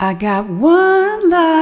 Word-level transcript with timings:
I 0.00 0.14
got 0.14 0.48
one 0.48 1.28
life, 1.28 1.58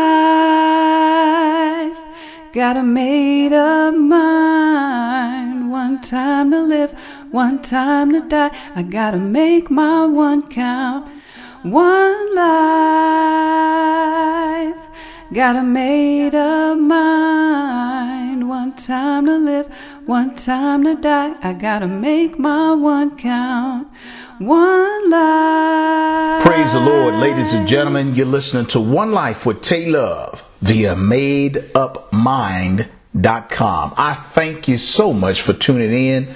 got 2.52 2.76
a 2.76 2.82
made 2.82 3.54
up 3.54 3.94
mind. 3.94 5.70
One 5.70 6.02
time 6.02 6.50
to 6.50 6.60
live, 6.60 6.92
one 7.30 7.62
time 7.62 8.12
to 8.12 8.20
die. 8.20 8.50
I 8.74 8.82
gotta 8.82 9.16
make 9.16 9.70
my 9.70 10.04
one 10.04 10.46
count. 10.48 11.08
One 11.62 12.34
life, 12.34 12.46
got 15.32 15.56
a 15.56 15.62
made 15.62 16.34
up 16.34 16.76
mind. 16.76 18.50
One 18.50 18.74
time 18.74 19.24
to 19.24 19.38
live, 19.38 19.66
one 20.06 20.34
time 20.36 20.84
to 20.84 20.94
die. 20.94 21.34
I 21.42 21.52
gotta 21.52 21.88
make 21.88 22.38
my 22.38 22.72
one 22.72 23.18
count. 23.18 23.88
One 24.38 25.10
life. 25.10 26.44
Praise 26.44 26.72
the 26.72 26.78
Lord, 26.80 27.14
ladies 27.14 27.52
and 27.52 27.66
gentlemen. 27.66 28.14
You're 28.14 28.26
listening 28.26 28.66
to 28.66 28.78
One 28.80 29.10
Life 29.10 29.44
with 29.46 29.62
Tay 29.62 29.86
Love 29.86 30.48
via 30.60 30.94
MadeUpMind.com. 30.94 33.94
I 33.96 34.14
thank 34.14 34.68
you 34.68 34.78
so 34.78 35.12
much 35.12 35.42
for 35.42 35.52
tuning 35.52 35.92
in. 35.92 36.32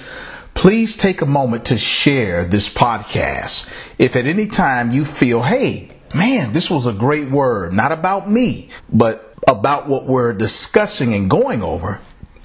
Please 0.53 0.97
take 0.97 1.21
a 1.21 1.25
moment 1.25 1.67
to 1.67 1.77
share 1.77 2.43
this 2.43 2.67
podcast. 2.73 3.71
If 3.97 4.17
at 4.17 4.25
any 4.25 4.47
time 4.47 4.91
you 4.91 5.05
feel, 5.05 5.43
hey, 5.43 5.91
man, 6.13 6.51
this 6.51 6.69
was 6.69 6.87
a 6.87 6.93
great 6.93 7.29
word, 7.29 7.71
not 7.71 7.93
about 7.93 8.29
me, 8.29 8.67
but 8.91 9.33
about 9.47 9.87
what 9.87 10.03
we're 10.05 10.33
discussing 10.33 11.13
and 11.13 11.29
going 11.29 11.63
over. 11.63 12.01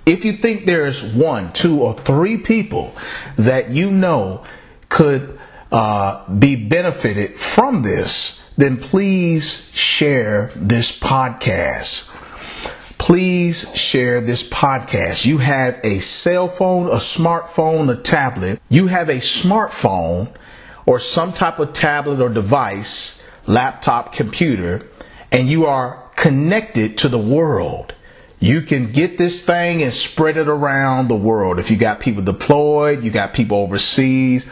If 0.06 0.24
you 0.24 0.34
think 0.34 0.66
there's 0.66 1.02
one, 1.14 1.52
two, 1.52 1.82
or 1.82 1.92
three 1.92 2.36
people 2.36 2.94
that 3.34 3.70
you 3.70 3.90
know 3.90 4.44
could 4.88 5.36
uh, 5.72 6.32
be 6.32 6.54
benefited 6.68 7.34
from 7.34 7.82
this, 7.82 8.40
then 8.56 8.76
please 8.76 9.74
share 9.74 10.52
this 10.54 10.96
podcast. 10.98 12.14
Please 12.98 13.76
share 13.76 14.20
this 14.20 14.48
podcast. 14.48 15.26
You 15.26 15.38
have 15.38 15.80
a 15.82 15.98
cell 15.98 16.46
phone, 16.46 16.86
a 16.86 16.96
smartphone, 16.96 17.92
a 17.92 18.00
tablet. 18.00 18.60
You 18.68 18.86
have 18.86 19.08
a 19.08 19.16
smartphone 19.16 20.32
or 20.86 21.00
some 21.00 21.32
type 21.32 21.58
of 21.58 21.72
tablet 21.72 22.20
or 22.20 22.28
device, 22.28 23.28
laptop, 23.48 24.12
computer, 24.12 24.86
and 25.32 25.48
you 25.48 25.66
are 25.66 26.08
connected 26.14 26.96
to 26.98 27.08
the 27.08 27.18
world. 27.18 27.92
You 28.38 28.60
can 28.60 28.92
get 28.92 29.16
this 29.16 29.44
thing 29.44 29.82
and 29.82 29.92
spread 29.92 30.36
it 30.36 30.48
around 30.48 31.08
the 31.08 31.16
world. 31.16 31.58
If 31.58 31.70
you 31.70 31.76
got 31.76 32.00
people 32.00 32.22
deployed, 32.22 33.02
you 33.02 33.10
got 33.10 33.32
people 33.32 33.58
overseas, 33.58 34.50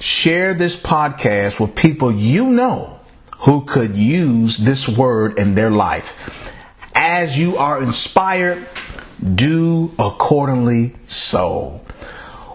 Share 0.00 0.52
this 0.52 0.76
podcast 0.80 1.58
with 1.58 1.74
people 1.74 2.12
you 2.12 2.46
know 2.46 3.00
who 3.38 3.64
could 3.64 3.96
use 3.96 4.58
this 4.58 4.86
word 4.86 5.38
in 5.38 5.54
their 5.54 5.70
life. 5.70 6.18
As 6.94 7.38
you 7.38 7.56
are 7.56 7.82
inspired, 7.82 8.66
do 9.34 9.92
accordingly 9.98 10.94
so. 11.06 11.80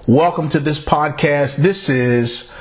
Welcome 0.05 0.49
to 0.49 0.59
this 0.59 0.83
podcast. 0.83 1.57
This 1.57 1.89
is 1.89 2.55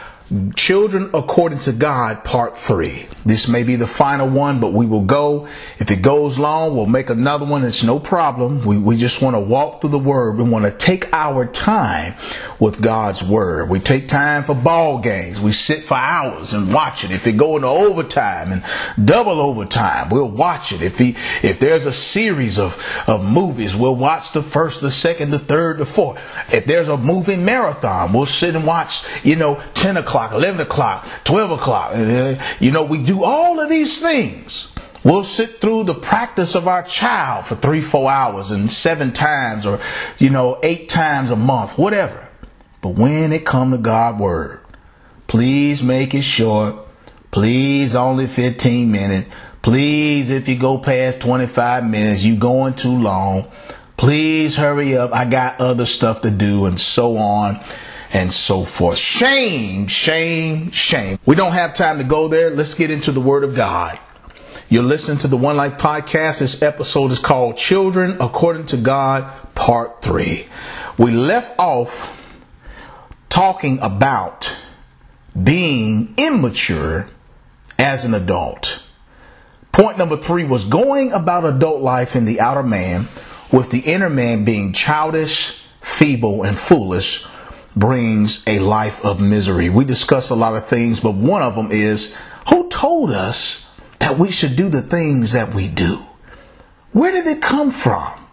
Children 0.57 1.11
According 1.15 1.61
to 1.61 1.73
God, 1.73 2.23
Part 2.23 2.59
3. 2.59 3.07
This 3.25 3.48
may 3.48 3.62
be 3.62 3.77
the 3.77 3.87
final 3.87 4.29
one, 4.29 4.61
but 4.61 4.75
we 4.75 4.84
will 4.84 5.05
go. 5.05 5.48
If 5.79 5.91
it 5.91 6.03
goes 6.03 6.39
long, 6.39 6.77
we'll 6.77 6.84
make 6.84 7.09
another 7.09 7.47
one. 7.47 7.65
It's 7.65 7.83
no 7.83 7.98
problem. 7.98 8.62
We, 8.62 8.77
we 8.77 8.99
just 8.99 9.23
want 9.23 9.37
to 9.37 9.41
walk 9.41 9.81
through 9.81 9.91
the 9.91 9.99
Word. 9.99 10.37
We 10.37 10.45
want 10.45 10.67
to 10.67 10.71
take 10.71 11.11
our 11.15 11.47
time 11.47 12.15
with 12.61 12.83
God's 12.83 13.27
Word. 13.27 13.71
We 13.71 13.81
take 13.81 14.06
time 14.06 14.45
for 14.45 14.55
ball 14.55 14.99
games. 14.99 15.41
We 15.41 15.53
sit 15.53 15.84
for 15.84 15.97
hours 15.97 16.53
and 16.53 16.75
watch 16.75 17.05
it. 17.05 17.11
If 17.11 17.27
it 17.27 17.39
go 17.39 17.56
into 17.56 17.69
overtime 17.69 18.53
and 18.53 18.62
double 19.03 19.41
overtime, 19.41 20.11
we'll 20.11 20.29
watch 20.29 20.73
it. 20.73 20.83
If 20.83 20.99
he, 20.99 21.17
if 21.43 21.59
there's 21.59 21.87
a 21.87 21.93
series 21.93 22.59
of, 22.59 22.79
of 23.06 23.25
movies, 23.25 23.75
we'll 23.75 23.97
watch 23.97 24.33
the 24.33 24.43
first, 24.43 24.83
the 24.83 24.91
second, 24.91 25.31
the 25.31 25.39
third, 25.39 25.79
the 25.79 25.87
fourth. 25.87 26.21
If 26.53 26.67
there's 26.67 26.88
a 26.88 26.99
movie 26.99 27.37
marathon, 27.37 28.12
we'll 28.12 28.27
sit 28.27 28.55
and 28.55 28.67
watch, 28.67 29.06
you 29.25 29.37
know, 29.37 29.62
10 29.72 29.97
o'clock 29.97 30.18
o'clock, 30.19 30.33
11 30.33 30.61
o'clock, 30.61 31.09
12 31.25 31.51
o'clock. 31.53 31.93
Uh, 31.95 32.34
you 32.61 32.71
know, 32.71 32.84
we 32.84 33.03
do 33.03 33.25
all 33.25 33.61
of 33.61 33.69
these 33.69 34.01
things. 34.01 34.75
We'll 35.05 35.25
sit 35.25 35.61
through 35.61 35.84
the 35.84 35.95
practice 35.95 36.55
of 36.55 36.67
our 36.67 36.83
child 36.83 37.47
for 37.47 37.55
three, 37.55 37.81
four 37.81 38.11
hours 38.11 38.51
and 38.51 38.71
seven 38.71 39.12
times 39.12 39.65
or, 39.65 39.81
you 40.19 40.31
know, 40.31 40.59
eight 40.62 40.89
times 40.89 41.31
a 41.31 41.37
month, 41.37 41.79
whatever. 41.79 42.29
But 42.81 42.91
when 42.91 43.33
it 43.33 43.47
come 43.47 43.71
to 43.71 43.79
God 43.79 44.19
word, 44.19 44.61
please 45.29 45.83
make 45.83 46.15
it 46.15 46.23
short. 46.23 46.75
Please 47.31 47.95
only 47.95 48.27
15 48.27 48.91
minutes. 48.91 49.31
Please, 49.62 50.31
if 50.31 50.49
you 50.49 50.59
go 50.59 50.79
past 50.79 51.21
25 51.21 51.89
minutes, 51.89 52.25
you 52.25 52.37
going 52.37 52.75
too 52.75 52.97
long. 52.97 53.50
Please 53.97 54.56
hurry 54.56 54.97
up. 54.97 55.12
I 55.12 55.29
got 55.29 55.61
other 55.61 55.87
stuff 55.87 56.23
to 56.23 56.31
do 56.31 56.67
and 56.67 56.79
so 56.79 57.17
on 57.19 57.61
and 58.12 58.32
so 58.32 58.64
forth. 58.64 58.96
Shame, 58.96 59.86
shame, 59.86 60.70
shame. 60.70 61.19
We 61.26 61.36
don't 61.36 61.52
have 61.52 61.74
time 61.74 61.98
to 61.98 62.04
go 62.04 62.28
there. 62.28 62.50
Let's 62.50 62.74
get 62.74 62.91
into 62.91 63.12
the 63.12 63.20
Word 63.20 63.44
of 63.44 63.54
God. 63.54 63.98
You're 64.69 64.82
listening 64.82 65.19
to 65.19 65.28
the 65.28 65.36
One 65.36 65.56
Life 65.56 65.78
podcast. 65.78 66.41
This 66.41 66.62
episode 66.62 67.10
is 67.10 67.19
called 67.19 67.56
Children 67.56 68.19
According 68.20 68.66
to 68.66 68.76
God, 68.76 69.30
Part 69.54 70.02
3. 70.02 70.46
We 70.98 71.10
left 71.10 71.58
off 71.58 72.14
talking 73.28 73.78
about 73.80 74.56
being 75.40 76.14
immature 76.16 77.08
as 77.78 78.04
an 78.04 78.14
adult. 78.14 78.84
Point 79.72 79.96
number 79.96 80.16
three 80.16 80.44
was 80.44 80.64
going 80.64 81.12
about 81.12 81.44
adult 81.44 81.80
life 81.80 82.16
in 82.16 82.25
the 82.25 82.40
outer 82.40 82.64
man, 82.64 83.06
with 83.52 83.70
the 83.70 83.80
inner 83.80 84.10
man 84.10 84.44
being 84.44 84.72
childish, 84.72 85.64
feeble, 85.80 86.42
and 86.42 86.58
foolish, 86.58 87.25
brings 87.78 88.47
a 88.47 88.59
life 88.59 89.05
of 89.05 89.21
misery. 89.21 89.71
We 89.71 89.84
discuss 89.84 90.31
a 90.31 90.34
lot 90.34 90.56
of 90.56 90.66
things, 90.66 91.00
but 91.00 91.15
one 91.15 91.43
of 91.43 91.55
them 91.55 91.71
is 91.71 92.16
who 92.49 92.69
told 92.69 93.11
us 93.11 93.69
that 93.99 94.19
we 94.19 94.31
should 94.31 94.56
do 94.56 94.69
the 94.69 94.83
things 94.83 95.33
that 95.33 95.55
we 95.55 95.69
do? 95.69 96.05
Where 96.93 97.12
did 97.12 97.27
it 97.27 97.43
come 97.43 97.71
from? 97.71 98.27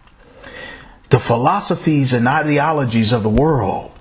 The 1.10 1.18
philosophies 1.18 2.12
and 2.12 2.26
ideologies 2.26 3.12
of 3.12 3.22
the 3.22 3.28
world, 3.28 3.92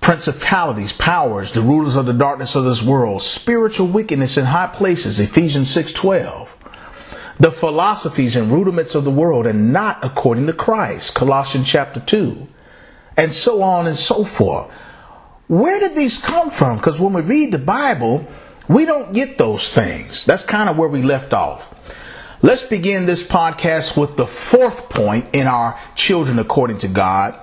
principalities, 0.00 0.92
powers, 0.92 1.52
the 1.52 1.62
rulers 1.62 1.96
of 1.96 2.06
the 2.06 2.12
darkness 2.12 2.54
of 2.54 2.64
this 2.64 2.82
world, 2.82 3.22
spiritual 3.22 3.86
wickedness 3.86 4.36
in 4.36 4.46
high 4.46 4.66
places, 4.66 5.20
Ephesians 5.20 5.70
6:12. 5.70 6.48
The 7.38 7.52
philosophies 7.52 8.36
and 8.36 8.52
rudiments 8.52 8.94
of 8.94 9.04
the 9.04 9.10
world 9.10 9.46
and 9.46 9.72
not 9.72 9.98
according 10.04 10.46
to 10.46 10.52
Christ, 10.52 11.14
Colossians 11.14 11.66
chapter 11.66 12.00
2 12.00 12.46
and 13.16 13.32
so 13.32 13.62
on 13.62 13.86
and 13.86 13.96
so 13.96 14.24
forth. 14.24 14.70
Where 15.48 15.80
did 15.80 15.94
these 15.94 16.18
come 16.18 16.50
from? 16.50 16.78
Because 16.78 16.98
when 17.00 17.12
we 17.12 17.22
read 17.22 17.52
the 17.52 17.58
Bible, 17.58 18.26
we 18.68 18.84
don't 18.84 19.12
get 19.12 19.38
those 19.38 19.68
things. 19.68 20.24
That's 20.24 20.44
kind 20.44 20.68
of 20.68 20.76
where 20.76 20.88
we 20.88 21.02
left 21.02 21.34
off. 21.34 21.74
Let's 22.40 22.66
begin 22.66 23.06
this 23.06 23.26
podcast 23.26 23.96
with 23.96 24.16
the 24.16 24.26
fourth 24.26 24.88
point 24.88 25.26
in 25.32 25.46
our 25.46 25.78
Children 25.94 26.38
According 26.38 26.78
to 26.78 26.88
God. 26.88 27.38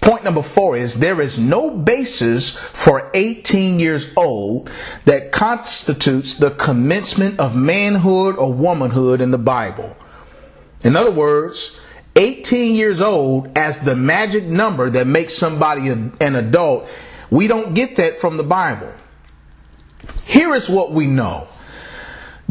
Point 0.00 0.22
number 0.22 0.42
four 0.42 0.76
is 0.76 1.00
there 1.00 1.20
is 1.20 1.38
no 1.38 1.70
basis 1.70 2.56
for 2.56 3.10
18 3.14 3.80
years 3.80 4.12
old 4.16 4.68
that 5.06 5.32
constitutes 5.32 6.34
the 6.34 6.50
commencement 6.50 7.40
of 7.40 7.56
manhood 7.56 8.36
or 8.36 8.52
womanhood 8.52 9.22
in 9.22 9.30
the 9.30 9.38
Bible. 9.38 9.96
In 10.82 10.94
other 10.94 11.10
words, 11.10 11.80
18 12.16 12.74
years 12.74 13.00
old 13.00 13.56
as 13.56 13.80
the 13.80 13.96
magic 13.96 14.44
number 14.44 14.90
that 14.90 15.06
makes 15.06 15.34
somebody 15.36 15.88
an 15.88 16.12
adult, 16.20 16.88
we 17.30 17.46
don't 17.46 17.74
get 17.74 17.96
that 17.96 18.20
from 18.20 18.36
the 18.36 18.44
Bible. 18.44 18.92
Here 20.24 20.54
is 20.54 20.68
what 20.68 20.92
we 20.92 21.06
know 21.06 21.48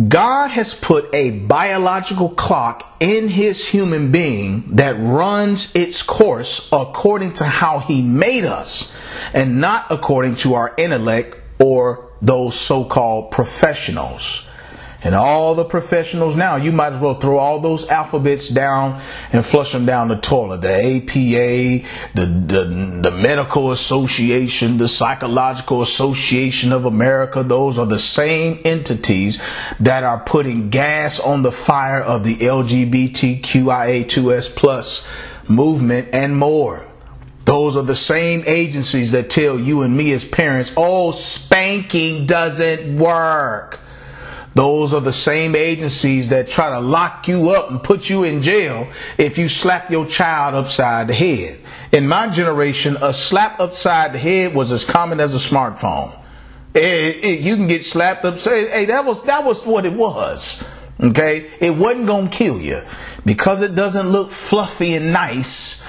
God 0.08 0.50
has 0.50 0.74
put 0.74 1.14
a 1.14 1.40
biological 1.42 2.30
clock 2.30 2.98
in 3.00 3.28
his 3.28 3.68
human 3.68 4.12
being 4.12 4.76
that 4.76 4.96
runs 4.98 5.76
its 5.76 6.02
course 6.02 6.68
according 6.74 7.34
to 7.34 7.46
how 7.46 7.78
he 7.78 8.02
made 8.02 8.44
us 8.44 8.96
and 9.34 9.62
not 9.62 9.86
according 9.92 10.36
to 10.38 10.56
our 10.56 10.74
intellect 10.78 11.38
or 11.62 12.10
those 12.22 12.60
so 12.60 12.84
called 12.84 13.30
professionals. 13.30 14.48
And 15.04 15.14
all 15.16 15.54
the 15.54 15.66
professionals 15.66 16.38
now, 16.38 16.56
you 16.56 16.72
might 16.72 16.94
as 16.94 17.02
well 17.02 17.16
throw 17.16 17.38
all 17.38 17.60
those 17.60 17.90
alphabets 17.90 18.48
down 18.48 19.02
and 19.34 19.46
flush 19.46 19.74
them 19.74 19.86
down 19.86 20.08
the 20.08 20.16
toilet. 20.16 20.62
The 20.62 20.74
APA, 20.74 21.86
the, 22.16 22.26
the, 22.26 22.64
the 23.04 23.12
Medical 23.12 23.74
Association, 23.74 24.78
the 24.78 24.88
Psychological 24.88 25.82
Association 25.82 26.72
of 26.72 26.86
America, 26.86 27.44
those 27.44 27.78
are 27.78 27.86
the 27.86 28.00
same 28.00 28.62
entities 28.64 29.44
that 29.82 30.06
are 30.06 30.22
putting 30.22 30.70
gas 30.70 31.20
on 31.20 31.44
the 31.44 31.52
fire 31.52 32.02
of 32.02 32.24
the 32.24 32.38
LGBTQIA2S 32.38 34.56
plus 34.56 35.06
movement 35.50 36.08
and 36.14 36.38
more. 36.38 36.90
Those 37.44 37.76
are 37.76 37.84
the 37.84 37.94
same 37.94 38.42
agencies 38.46 39.12
that 39.12 39.30
tell 39.30 39.60
you 39.60 39.82
and 39.82 39.98
me 39.98 40.14
as 40.14 40.24
parents, 40.24 40.72
oh, 40.78 41.12
spanking 41.12 42.26
doesn't 42.26 42.98
work. 42.98 43.82
Those 44.54 44.94
are 44.94 45.02
the 45.02 45.14
same 45.14 45.56
agencies 45.56 46.30
that 46.30 46.48
try 46.48 46.70
to 46.70 46.80
lock 46.80 47.28
you 47.28 47.50
up 47.50 47.72
and 47.72 47.82
put 47.82 48.10
you 48.10 48.24
in 48.24 48.44
jail 48.44 48.88
if 49.18 49.38
you 49.38 49.50
slap 49.50 49.90
your 49.90 50.06
child 50.06 50.54
upside 50.54 51.08
the 51.08 51.14
head. 51.14 51.60
In 51.92 52.08
my 52.08 52.30
generation, 52.30 52.98
a 53.02 53.14
slap 53.14 53.60
upside 53.60 54.14
the 54.14 54.20
head 54.20 54.54
was 54.54 54.72
as 54.72 54.86
common 54.86 55.20
as 55.20 55.34
a 55.34 55.50
smartphone. 55.50 56.20
It, 56.74 57.24
it, 57.24 57.40
you 57.42 57.56
can 57.56 57.68
get 57.68 57.86
slapped 57.86 58.26
upside. 58.26 58.70
Hey, 58.70 58.86
that 58.86 59.06
was 59.06 59.24
that 59.26 59.46
was 59.46 59.64
what 59.64 59.86
it 59.86 59.94
was. 59.94 60.64
Okay, 61.00 61.52
it 61.60 61.76
wasn't 61.76 62.08
gonna 62.08 62.30
kill 62.30 62.60
you 62.60 62.82
because 63.26 63.62
it 63.62 63.76
doesn't 63.76 64.10
look 64.10 64.32
fluffy 64.32 64.96
and 64.96 65.14
nice. 65.14 65.86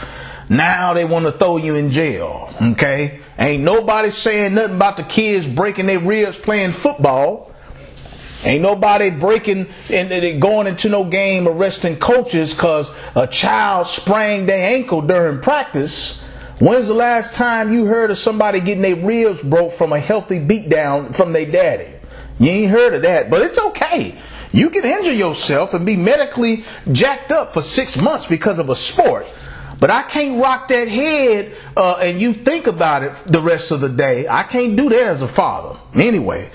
Now 0.51 0.93
they 0.93 1.07
want 1.07 1.25
to 1.25 1.33
throw 1.33 1.57
you 1.57 1.75
in 1.75 1.89
jail. 1.89 2.55
Okay, 2.61 3.21
ain't 3.39 3.63
nobody 3.63 4.11
saying 4.11 4.55
nothing 4.55 4.77
about 4.77 4.99
the 4.99 5.05
kids 5.05 5.47
breaking 5.47 5.87
their 5.87 6.01
ribs 6.01 6.37
playing 6.37 6.73
football. 6.73 7.54
Ain't 8.45 8.63
nobody 8.63 9.11
breaking 9.11 9.69
and 9.91 10.43
going 10.43 10.67
into 10.67 10.91
no 10.91 11.05
game 11.05 11.49
arresting 11.49 11.97
coaches 11.97 12.53
because 12.53 12.91
a 13.15 13.27
child 13.27 13.87
sprained 13.87 14.49
their 14.49 14.75
ankle 14.75 15.01
during 15.01 15.41
practice. 15.41 16.23
When's 16.59 16.89
the 16.89 16.95
last 16.95 17.35
time 17.35 17.73
you 17.73 17.87
heard 17.87 18.11
of 18.11 18.19
somebody 18.19 18.61
getting 18.61 18.83
their 18.83 18.97
ribs 18.97 19.43
broke 19.43 19.73
from 19.73 19.93
a 19.93 19.99
healthy 19.99 20.39
beatdown 20.39 21.15
from 21.15 21.33
their 21.33 21.51
daddy? 21.51 21.99
You 22.39 22.51
ain't 22.51 22.71
heard 22.71 22.95
of 22.95 23.03
that, 23.03 23.31
but 23.31 23.43
it's 23.43 23.59
okay. 23.59 24.19
You 24.53 24.71
can 24.71 24.85
injure 24.85 25.13
yourself 25.13 25.75
and 25.75 25.85
be 25.85 25.97
medically 25.97 26.65
jacked 26.93 27.33
up 27.33 27.55
for 27.55 27.63
six 27.63 28.01
months 28.01 28.27
because 28.27 28.59
of 28.59 28.69
a 28.69 28.77
sport. 28.77 29.27
But 29.81 29.91
I 29.91 30.03
can't 30.03 30.41
rock 30.41 30.69
that 30.69 30.87
head 30.87 31.53
uh, 31.77 31.99
and 32.01 32.21
you 32.21 32.33
think 32.33 32.67
about 32.67 33.03
it 33.03 33.15
the 33.27 33.41
rest 33.41 33.73
of 33.73 33.81
the 33.81 33.89
day. 33.89 34.29
I 34.29 34.45
can't 34.45 34.77
do 34.77 34.89
that 34.91 35.09
as 35.09 35.23
a 35.23 35.29
father. 35.29 35.79
Anyway, 35.95 36.53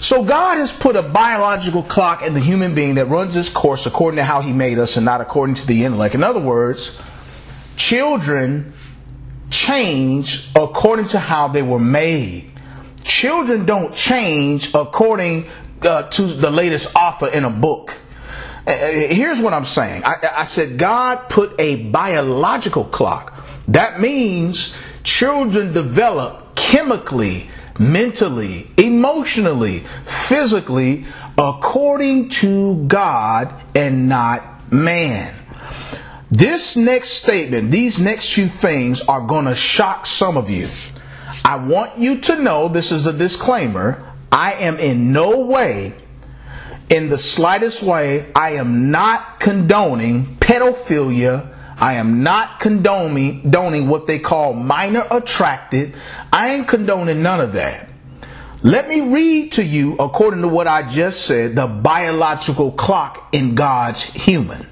so 0.00 0.24
God 0.24 0.56
has 0.56 0.72
put 0.72 0.96
a 0.96 1.02
biological 1.02 1.82
clock 1.82 2.22
in 2.22 2.32
the 2.32 2.40
human 2.40 2.74
being 2.74 2.94
that 2.94 3.06
runs 3.06 3.36
its 3.36 3.50
course 3.50 3.84
according 3.84 4.16
to 4.16 4.24
how 4.24 4.40
he 4.40 4.50
made 4.50 4.78
us 4.78 4.96
and 4.96 5.04
not 5.04 5.20
according 5.20 5.56
to 5.56 5.66
the 5.66 5.84
intellect. 5.84 6.14
In 6.14 6.24
other 6.24 6.40
words, 6.40 7.00
children 7.76 8.72
change 9.50 10.50
according 10.56 11.04
to 11.08 11.18
how 11.18 11.48
they 11.48 11.60
were 11.60 11.78
made. 11.78 12.50
Children 13.02 13.66
don't 13.66 13.94
change 13.94 14.72
according 14.74 15.46
uh, 15.82 16.04
to 16.04 16.22
the 16.22 16.50
latest 16.50 16.96
author 16.96 17.28
in 17.28 17.44
a 17.44 17.50
book. 17.50 17.94
Uh, 18.66 18.70
uh, 18.70 18.90
here's 19.10 19.40
what 19.40 19.52
I'm 19.52 19.66
saying. 19.66 20.02
I, 20.04 20.14
I 20.38 20.44
said 20.44 20.78
God 20.78 21.28
put 21.28 21.54
a 21.60 21.90
biological 21.90 22.84
clock. 22.84 23.36
That 23.68 24.00
means 24.00 24.74
children 25.02 25.74
develop 25.74 26.54
chemically 26.56 27.50
mentally, 27.80 28.70
emotionally, 28.76 29.80
physically, 30.04 31.06
according 31.38 32.28
to 32.28 32.84
God 32.86 33.52
and 33.74 34.06
not 34.08 34.70
man. 34.70 35.34
This 36.28 36.76
next 36.76 37.08
statement, 37.08 37.70
these 37.70 37.98
next 37.98 38.34
few 38.34 38.46
things 38.46 39.00
are 39.08 39.26
going 39.26 39.46
to 39.46 39.56
shock 39.56 40.06
some 40.06 40.36
of 40.36 40.50
you. 40.50 40.68
I 41.44 41.56
want 41.56 41.98
you 41.98 42.20
to 42.20 42.40
know 42.40 42.68
this 42.68 42.92
is 42.92 43.06
a 43.06 43.12
disclaimer. 43.12 44.06
I 44.30 44.52
am 44.52 44.78
in 44.78 45.12
no 45.12 45.40
way, 45.40 45.94
in 46.90 47.08
the 47.08 47.18
slightest 47.18 47.82
way, 47.82 48.30
I 48.34 48.52
am 48.52 48.90
not 48.90 49.40
condoning 49.40 50.36
pedophilia 50.36 51.50
I 51.80 51.94
am 51.94 52.22
not 52.22 52.60
condoning, 52.60 53.88
what 53.88 54.06
they 54.06 54.18
call 54.18 54.52
minor 54.52 55.06
attracted. 55.10 55.94
I 56.32 56.54
ain't 56.54 56.68
condoning 56.68 57.22
none 57.22 57.40
of 57.40 57.54
that. 57.54 57.88
Let 58.62 58.88
me 58.88 59.00
read 59.00 59.52
to 59.52 59.64
you, 59.64 59.96
according 59.98 60.42
to 60.42 60.48
what 60.48 60.66
I 60.66 60.88
just 60.88 61.24
said, 61.24 61.56
the 61.56 61.66
biological 61.66 62.72
clock 62.72 63.28
in 63.32 63.54
God's 63.54 64.02
human. 64.02 64.66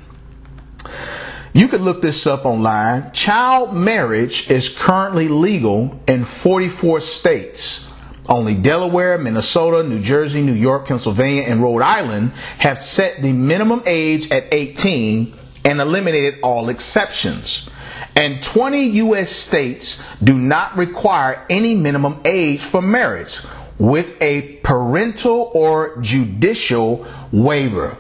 You 1.55 1.69
can 1.69 1.83
look 1.83 2.03
this 2.03 2.27
up 2.27 2.45
online. 2.45 3.13
Child 3.13 3.75
marriage 3.75 4.51
is 4.51 4.69
currently 4.69 5.29
legal 5.29 5.99
in 6.07 6.25
44 6.25 7.01
states. 7.01 7.95
Only 8.29 8.55
Delaware, 8.55 9.17
Minnesota, 9.17 9.89
New 9.89 10.01
Jersey, 10.01 10.43
New 10.43 10.53
York, 10.53 10.87
Pennsylvania, 10.87 11.45
and 11.45 11.63
Rhode 11.63 11.81
Island 11.81 12.33
have 12.59 12.79
set 12.79 13.23
the 13.23 13.33
minimum 13.33 13.83
age 13.87 14.31
at 14.31 14.53
18 14.53 15.35
and 15.65 15.81
eliminated 15.81 16.41
all 16.43 16.69
exceptions. 16.69 17.71
And 18.19 18.43
20 18.43 18.83
U.S. 19.05 19.31
states 19.31 20.05
do 20.19 20.37
not 20.37 20.77
require 20.77 21.47
any 21.49 21.77
minimum 21.77 22.21
age 22.25 22.61
for 22.61 22.83
marriage 22.83 23.39
with 23.79 24.21
a 24.21 24.57
parental 24.65 25.53
or 25.55 25.97
judicial 26.01 27.07
waiver. 27.31 27.97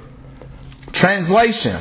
Translation 0.91 1.81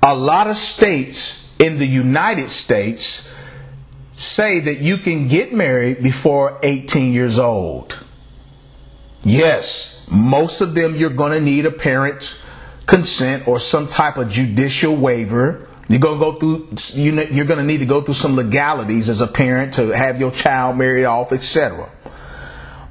A 0.00 0.14
lot 0.14 0.46
of 0.46 0.56
states 0.56 1.56
in 1.58 1.80
the 1.80 1.86
United 1.86 2.50
States 2.50 3.34
say 4.12 4.60
that 4.60 4.78
you 4.78 4.96
can 4.96 5.26
get 5.26 5.52
married 5.52 6.04
before 6.04 6.60
18 6.62 7.12
years 7.12 7.36
old. 7.36 7.98
Yes, 9.24 10.06
most 10.08 10.60
of 10.60 10.76
them 10.76 10.94
you're 10.94 11.10
going 11.10 11.32
to 11.32 11.40
need 11.40 11.66
a 11.66 11.72
parent 11.72 12.38
consent 12.86 13.48
or 13.48 13.58
some 13.58 13.88
type 13.88 14.18
of 14.18 14.28
judicial 14.28 14.94
waiver. 14.94 15.66
You're 15.88 16.00
gonna 16.00 16.18
go 16.18 16.32
through. 16.32 16.68
You're 16.94 17.44
gonna 17.44 17.64
need 17.64 17.78
to 17.78 17.86
go 17.86 18.00
through 18.00 18.14
some 18.14 18.36
legalities 18.36 19.08
as 19.08 19.20
a 19.20 19.26
parent 19.26 19.74
to 19.74 19.88
have 19.88 20.18
your 20.18 20.30
child 20.30 20.76
married 20.76 21.04
off, 21.04 21.32
etc. 21.32 21.90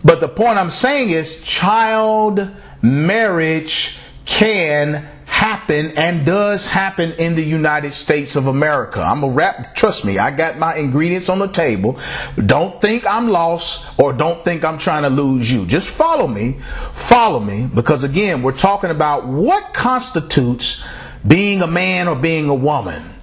But 0.04 0.20
the 0.20 0.28
point 0.28 0.58
I'm 0.58 0.70
saying 0.70 1.12
is, 1.12 1.42
child 1.44 2.50
marriage 2.82 3.98
can 4.26 5.08
happen 5.26 5.98
and 5.98 6.26
does 6.26 6.68
happen 6.68 7.14
in 7.14 7.36
the 7.36 7.44
United 7.44 7.94
States 7.94 8.36
of 8.36 8.48
America. 8.48 9.00
I'm 9.00 9.24
a 9.24 9.30
rap, 9.30 9.74
trust 9.76 10.04
me, 10.06 10.18
I 10.20 10.30
got 10.30 10.58
my 10.60 10.76
ingredients 10.76 11.30
on 11.30 11.40
the 11.40 11.48
table. 11.48 12.00
Don't 12.46 12.82
think 12.82 13.08
I'm 13.08 13.30
lost 13.30 13.98
or 14.00 14.14
don't 14.14 14.44
think 14.44 14.64
I'm 14.64 14.78
trying 14.78 15.04
to 15.04 15.10
lose 15.10 15.52
you. 15.52 15.66
Just 15.66 15.90
follow 15.90 16.28
me, 16.28 16.60
follow 16.92 17.40
me, 17.40 17.68
because 17.74 18.04
again, 18.04 18.44
we're 18.44 18.52
talking 18.52 18.92
about 18.92 19.26
what 19.26 19.74
constitutes 19.74 20.86
being 21.26 21.62
a 21.62 21.68
man 21.68 22.08
or 22.08 22.16
being 22.16 22.50
a 22.50 22.56
woman. 22.56 23.14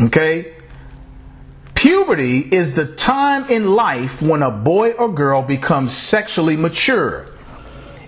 Okay? 0.00 0.54
Puberty 1.74 2.38
is 2.38 2.74
the 2.74 2.86
time 2.86 3.44
in 3.50 3.74
life 3.74 4.22
when 4.22 4.42
a 4.42 4.50
boy 4.50 4.92
or 4.92 5.12
girl 5.12 5.42
becomes 5.42 5.94
sexually 5.94 6.56
mature. 6.56 7.26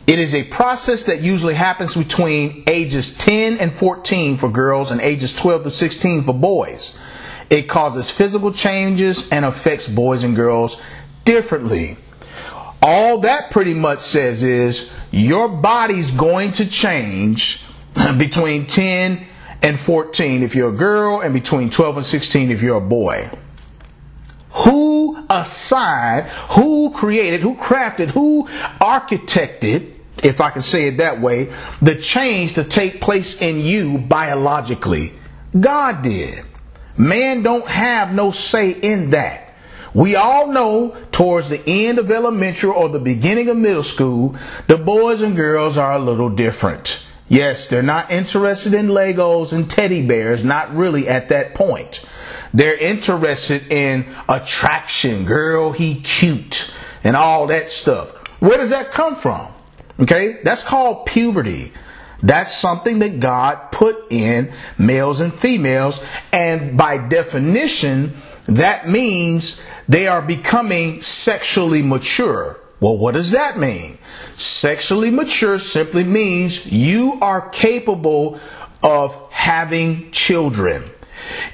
It 0.07 0.19
is 0.19 0.35
a 0.35 0.45
process 0.45 1.05
that 1.05 1.21
usually 1.21 1.55
happens 1.55 1.97
between 1.97 2.63
ages 2.67 3.19
10 3.19 3.59
and 3.59 3.73
14 3.73 4.37
for 4.37 4.49
girls 4.49 4.93
and 4.93 5.01
ages 5.01 5.35
12 5.35 5.65
to 5.65 5.71
16 5.71 6.23
for 6.23 6.33
boys. 6.33 6.97
It 7.51 7.69
causes 7.69 8.11
physical 8.11 8.53
changes 8.53 9.29
and 9.31 9.45
affects 9.45 9.89
boys 9.89 10.23
and 10.23 10.35
girls 10.35 10.81
differently. 11.25 11.97
All 12.81 13.19
that 13.19 13.51
pretty 13.51 13.75
much 13.75 13.99
says 13.99 14.43
is 14.43 14.97
your 15.11 15.49
body's 15.49 16.13
going 16.13 16.53
to 16.53 16.67
change 16.67 17.66
between 18.19 18.67
10 18.67 19.27
and 19.63 19.79
14 19.79 20.43
if 20.43 20.55
you're 20.55 20.69
a 20.69 20.77
girl 20.77 21.21
and 21.21 21.35
between 21.35 21.71
12 21.71 21.97
and 21.99 22.07
16 22.07 22.51
if 22.51 22.63
you're 22.63 22.77
a 22.77 22.81
boy. 22.81 23.31
Who 24.51 25.27
assigned, 25.29 26.27
who 26.27 26.93
created, 26.93 27.41
who 27.41 27.57
crafted, 27.57 28.09
who 28.09 28.49
architected 28.81 29.97
if 30.23 30.41
I 30.41 30.51
can 30.51 30.63
say 30.63 30.89
it 30.89 30.99
that 30.99 31.21
way, 31.21 31.53
the 31.83 31.95
change 31.95 32.55
to 32.55 32.65
take 32.65 33.01
place 33.01 33.43
in 33.43 33.61
you 33.61 33.99
biologically. 33.99 35.13
God 35.59 36.03
did. 36.03 36.45
Man 36.97 37.43
don't 37.43 37.69
have 37.69 38.13
no 38.13 38.31
say 38.31 38.71
in 38.73 39.11
that. 39.11 39.55
We 39.93 40.17
all 40.17 40.49
know 40.53 40.97
towards 41.13 41.49
the 41.49 41.63
end 41.67 41.99
of 41.99 42.11
elementary 42.11 42.71
or 42.71 42.89
the 42.89 42.99
beginning 42.99 43.49
of 43.49 43.57
middle 43.57 43.83
school, 43.83 44.37
the 44.67 44.77
boys 44.77 45.23
and 45.23 45.37
girls 45.37 45.79
are 45.79 45.95
a 45.95 45.99
little 45.99 46.31
different. 46.31 47.06
Yes, 47.29 47.69
they're 47.69 47.83
not 47.83 48.11
interested 48.11 48.73
in 48.73 48.89
Legos 48.89 49.53
and 49.53 49.69
teddy 49.69 50.07
bears, 50.07 50.45
not 50.45 50.75
really 50.75 51.09
at 51.09 51.29
that 51.31 51.55
point. 51.55 52.05
They're 52.53 52.77
interested 52.77 53.71
in 53.71 54.07
attraction, 54.29 55.25
girl, 55.25 55.73
he 55.73 56.01
cute, 56.01 56.75
and 57.03 57.17
all 57.17 57.49
that 57.49 57.69
stuff. 57.69 58.11
Where 58.41 58.57
does 58.57 58.71
that 58.71 58.93
come 58.93 59.17
from? 59.17 59.53
Okay, 59.99 60.41
that's 60.45 60.63
called 60.63 61.07
puberty. 61.07 61.73
That's 62.23 62.57
something 62.57 63.01
that 63.01 63.21
God 63.21 63.73
put 63.73 64.11
in 64.11 64.53
males 64.79 65.21
and 65.21 65.35
females, 65.35 66.03
and 66.33 66.77
by 66.79 66.97
definition, 66.97 68.17
that 68.47 68.89
means 68.89 69.67
they 69.89 70.07
are 70.07 70.23
becoming 70.23 71.01
sexually 71.01 71.83
mature. 71.83 72.61
Well, 72.81 72.97
what 72.97 73.15
does 73.15 73.33
that 73.33 73.59
mean? 73.59 73.99
Sexually 74.37 75.11
mature 75.11 75.59
simply 75.59 76.05
means 76.05 76.71
you 76.71 77.19
are 77.23 77.49
capable 77.49 78.39
of 78.83 79.33
having 79.33 80.11
children. 80.11 80.85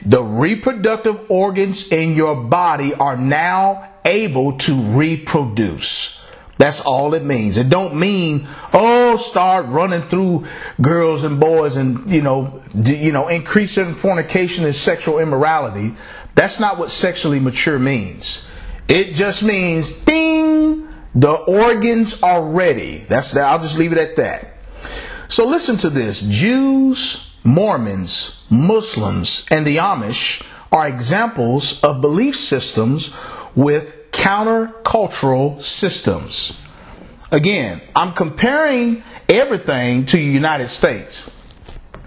The 0.04 0.22
reproductive 0.22 1.30
organs 1.30 1.92
in 1.92 2.14
your 2.14 2.34
body 2.34 2.92
are 2.94 3.16
now 3.16 3.88
able 4.04 4.58
to 4.58 4.74
reproduce. 4.74 6.26
That's 6.58 6.80
all 6.80 7.14
it 7.14 7.24
means. 7.24 7.56
It 7.56 7.68
don't 7.68 7.94
mean 7.94 8.48
oh 8.72 9.16
start 9.16 9.66
running 9.66 10.02
through 10.02 10.46
girls 10.80 11.24
and 11.24 11.40
boys 11.40 11.76
and 11.76 12.10
you 12.12 12.20
know 12.20 12.62
you 12.74 13.12
know 13.12 13.28
increasing 13.28 13.94
fornication 13.94 14.64
and 14.64 14.74
sexual 14.74 15.20
immorality. 15.20 15.94
That's 16.34 16.58
not 16.58 16.78
what 16.78 16.90
sexually 16.90 17.40
mature 17.40 17.78
means. 17.78 18.46
It 18.88 19.14
just 19.14 19.42
means 19.42 20.04
ding 20.04 20.81
the 21.14 21.32
organs 21.32 22.22
are 22.22 22.42
ready. 22.42 23.04
That's 23.08 23.32
that. 23.32 23.44
I'll 23.44 23.62
just 23.62 23.78
leave 23.78 23.92
it 23.92 23.98
at 23.98 24.16
that. 24.16 24.54
So 25.28 25.46
listen 25.46 25.76
to 25.78 25.90
this. 25.90 26.20
Jews, 26.22 27.34
Mormons, 27.44 28.46
Muslims, 28.50 29.46
and 29.50 29.66
the 29.66 29.76
Amish 29.76 30.46
are 30.70 30.88
examples 30.88 31.82
of 31.84 32.00
belief 32.00 32.36
systems 32.36 33.14
with 33.54 34.10
countercultural 34.12 35.60
systems. 35.60 36.62
Again, 37.30 37.80
I'm 37.94 38.12
comparing 38.12 39.02
everything 39.28 40.06
to 40.06 40.16
the 40.16 40.22
United 40.22 40.68
States. 40.68 41.30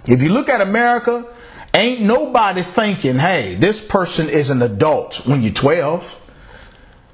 If 0.06 0.22
you 0.22 0.28
look 0.28 0.48
at 0.48 0.60
America, 0.60 1.26
ain't 1.74 2.00
nobody 2.00 2.62
thinking, 2.62 3.18
hey, 3.18 3.56
this 3.56 3.84
person 3.84 4.28
is 4.28 4.50
an 4.50 4.62
adult 4.62 5.26
when 5.26 5.42
you're 5.42 5.52
12. 5.52 6.25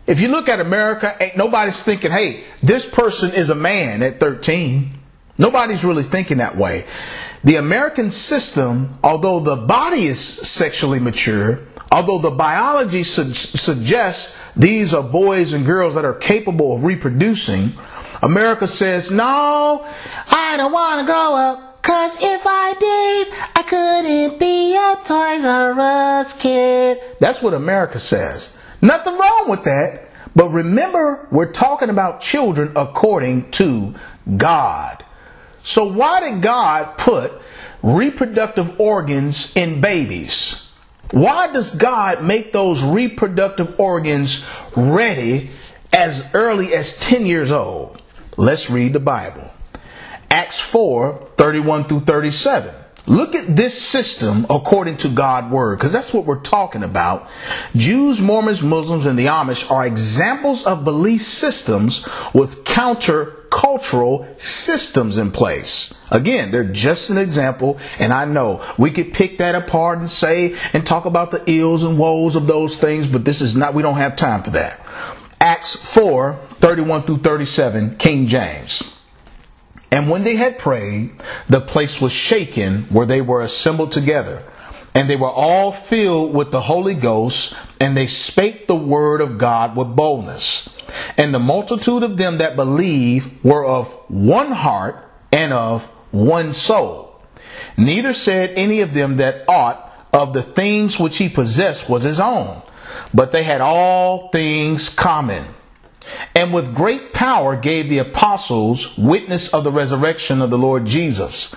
If 0.07 0.21
you 0.21 0.29
look 0.29 0.49
at 0.49 0.61
America, 0.61 1.17
ain't 1.21 1.37
nobody's 1.37 1.81
thinking, 1.81 2.11
hey, 2.11 2.43
this 2.63 2.89
person 2.89 3.33
is 3.33 3.51
a 3.51 3.55
man 3.55 4.03
at 4.03 4.19
13. 4.19 4.99
Nobody's 5.39 5.85
really 5.85 6.03
thinking 6.03 6.39
that 6.39 6.57
way. 6.57 6.87
The 7.45 7.57
American 7.57 8.11
system, 8.11 8.99
although 9.03 9.41
the 9.41 9.57
body 9.57 10.07
is 10.07 10.21
sexually 10.21 10.99
mature, 10.99 11.61
although 11.91 12.19
the 12.19 12.31
biology 12.31 13.03
su- 13.03 13.33
suggests 13.33 14.39
these 14.57 14.93
are 14.95 15.03
boys 15.03 15.53
and 15.53 15.65
girls 15.65 15.95
that 15.95 16.05
are 16.05 16.15
capable 16.15 16.75
of 16.75 16.85
reproducing, 16.85 17.73
America 18.23 18.69
says, 18.69 19.11
no, 19.11 19.87
I 20.31 20.57
don't 20.57 20.73
want 20.73 21.01
to 21.01 21.07
grow 21.07 21.35
up. 21.35 21.83
Cause 21.83 22.17
if 22.21 22.43
I 22.45 22.75
did, 22.79 23.35
I 23.57 23.63
couldn't 23.69 24.39
be 24.39 24.77
a 24.77 24.95
Toys 25.05 25.45
R 25.45 25.81
Us 25.81 26.41
kid. 26.41 26.99
That's 27.19 27.43
what 27.43 27.55
America 27.55 27.99
says. 27.99 28.57
Nothing 28.83 29.17
wrong 29.17 29.49
with 29.49 29.63
that. 29.63 30.09
But 30.35 30.51
remember, 30.51 31.29
we're 31.31 31.53
talking 31.53 31.89
about 31.89 32.21
children 32.21 32.73
according 32.75 33.51
to 33.53 33.95
God. 34.37 35.05
So 35.63 35.93
why 35.93 36.21
did 36.21 36.43
God 36.43 36.99
put 36.99 37.33
reproductive 37.83 38.81
organs 38.81 39.57
in 39.57 39.81
babies? 39.81 40.73
Why 41.13 41.53
does 41.53 41.77
God 41.77 42.25
make 42.25 42.53
those 42.53 42.83
reproductive 42.83 43.79
organs 43.79 44.49
ready 44.75 45.51
as 45.93 46.35
early 46.35 46.75
as 46.75 46.99
10 46.99 47.27
years 47.27 47.51
old? 47.51 48.01
Let's 48.37 48.71
read 48.71 48.95
the 48.95 49.01
Bible. 49.01 49.53
Acts 50.31 50.59
4 50.59 51.29
31 51.37 51.85
through 51.85 52.01
37. 52.01 52.75
Look 53.07 53.35
at 53.35 53.57
this 53.57 53.81
system 53.81 54.47
according 54.49 54.99
to 54.99 55.09
God's 55.09 55.53
word, 55.53 55.79
because 55.79 55.93
that's 55.93 56.15
what 56.15 56.25
we're 56.25 56.41
talking 56.41 56.85
about. 56.85 57.29
Jews, 57.75 58.21
Mormons, 58.21 58.63
Muslims, 58.63 59.07
and 59.07 59.19
the 59.19 59.27
Amish 59.27 59.69
are 59.71 59.85
examples 59.85 60.65
of 60.65 60.85
belief 60.85 61.23
systems 61.23 62.09
with 62.33 62.65
counter-cultural 62.65 64.29
systems 64.37 65.19
in 65.19 65.33
place. 65.33 66.01
Again, 66.13 66.53
they're 66.53 66.63
just 66.63 67.11
an 67.11 67.19
example, 67.19 67.79
and 67.99 68.13
I 68.13 68.25
know 68.25 68.65
we 68.79 68.93
could 68.93 69.13
pick 69.13 69.39
that 69.39 69.57
apart 69.57 69.99
and 69.99 70.09
say 70.09 70.57
and 70.73 70.87
talk 70.87 71.05
about 71.05 71.33
the 71.33 71.43
ills 71.51 71.83
and 71.83 71.99
woes 71.99 72.37
of 72.37 72.47
those 72.47 72.77
things, 72.77 73.09
but 73.09 73.25
this 73.25 73.41
is 73.41 73.57
not, 73.57 73.75
we 73.75 73.83
don't 73.83 73.97
have 73.97 74.15
time 74.15 74.45
for 74.45 74.51
that. 74.51 74.79
Acts 75.41 75.75
4 75.75 76.39
31 76.61 77.03
through 77.03 77.19
37, 77.19 77.97
King 77.97 78.29
James. 78.29 78.92
And 79.93 80.09
when 80.09 80.25
they 80.25 80.37
had 80.37 80.59
prayed, 80.59 81.11
the 81.51 81.61
place 81.61 82.01
was 82.01 82.13
shaken 82.13 82.85
where 82.85 83.05
they 83.05 83.21
were 83.21 83.43
assembled 83.43 83.93
together. 83.93 84.43
And 84.95 85.09
they 85.09 85.17
were 85.17 85.31
all 85.31 85.71
filled 85.71 86.35
with 86.35 86.51
the 86.51 86.63
Holy 86.63 86.95
Ghost, 86.95 87.57
and 87.79 87.95
they 87.95 88.07
spake 88.07 88.67
the 88.67 88.75
word 88.75 89.21
of 89.21 89.37
God 89.37 89.77
with 89.77 89.95
boldness. 89.95 90.69
And 91.19 91.35
the 91.35 91.39
multitude 91.39 92.03
of 92.03 92.17
them 92.17 92.39
that 92.39 92.57
believed 92.57 93.45
were 93.45 93.65
of 93.65 93.93
one 94.09 94.53
heart 94.53 94.97
and 95.31 95.53
of 95.53 95.85
one 96.11 96.55
soul. 96.55 97.21
Neither 97.77 98.15
said 98.15 98.53
any 98.57 98.81
of 98.81 98.95
them 98.95 99.19
that 99.19 99.45
aught 99.47 99.91
of 100.13 100.33
the 100.33 100.43
things 100.43 100.99
which 100.99 101.19
he 101.19 101.29
possessed 101.29 101.89
was 101.89 102.03
his 102.03 102.21
own, 102.21 102.63
but 103.15 103.33
they 103.33 103.45
had 103.45 103.61
all 103.61 104.29
things 104.29 104.89
common 104.89 105.45
and 106.35 106.53
with 106.53 106.75
great 106.75 107.13
power 107.13 107.57
gave 107.57 107.89
the 107.89 107.99
apostles 107.99 108.97
witness 108.97 109.53
of 109.53 109.65
the 109.65 109.71
resurrection 109.71 110.41
of 110.41 110.51
the 110.51 110.59
Lord 110.59 110.87
Jesus. 110.87 111.55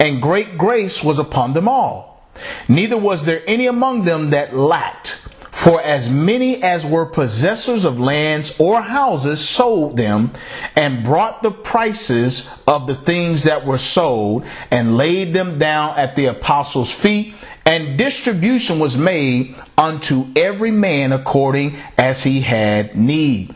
And 0.00 0.22
great 0.22 0.58
grace 0.58 1.02
was 1.02 1.18
upon 1.18 1.52
them 1.52 1.68
all. 1.68 2.22
Neither 2.68 2.96
was 2.96 3.24
there 3.24 3.42
any 3.46 3.66
among 3.66 4.04
them 4.04 4.30
that 4.30 4.54
lacked. 4.54 5.20
For 5.50 5.80
as 5.80 6.10
many 6.10 6.62
as 6.62 6.84
were 6.84 7.06
possessors 7.06 7.84
of 7.84 7.98
lands 7.98 8.58
or 8.60 8.82
houses 8.82 9.48
sold 9.48 9.96
them 9.96 10.32
and 10.76 11.04
brought 11.04 11.42
the 11.42 11.52
prices 11.52 12.62
of 12.66 12.86
the 12.86 12.94
things 12.94 13.44
that 13.44 13.64
were 13.64 13.78
sold 13.78 14.44
and 14.70 14.96
laid 14.96 15.32
them 15.32 15.58
down 15.58 15.96
at 15.96 16.16
the 16.16 16.26
apostles' 16.26 16.92
feet 16.92 17.34
and 17.64 17.96
distribution 17.96 18.78
was 18.78 18.98
made 18.98 19.54
unto 19.78 20.26
every 20.36 20.70
man 20.70 21.12
according 21.12 21.76
as 21.96 22.22
he 22.22 22.42
had 22.42 22.94
need 22.94 23.54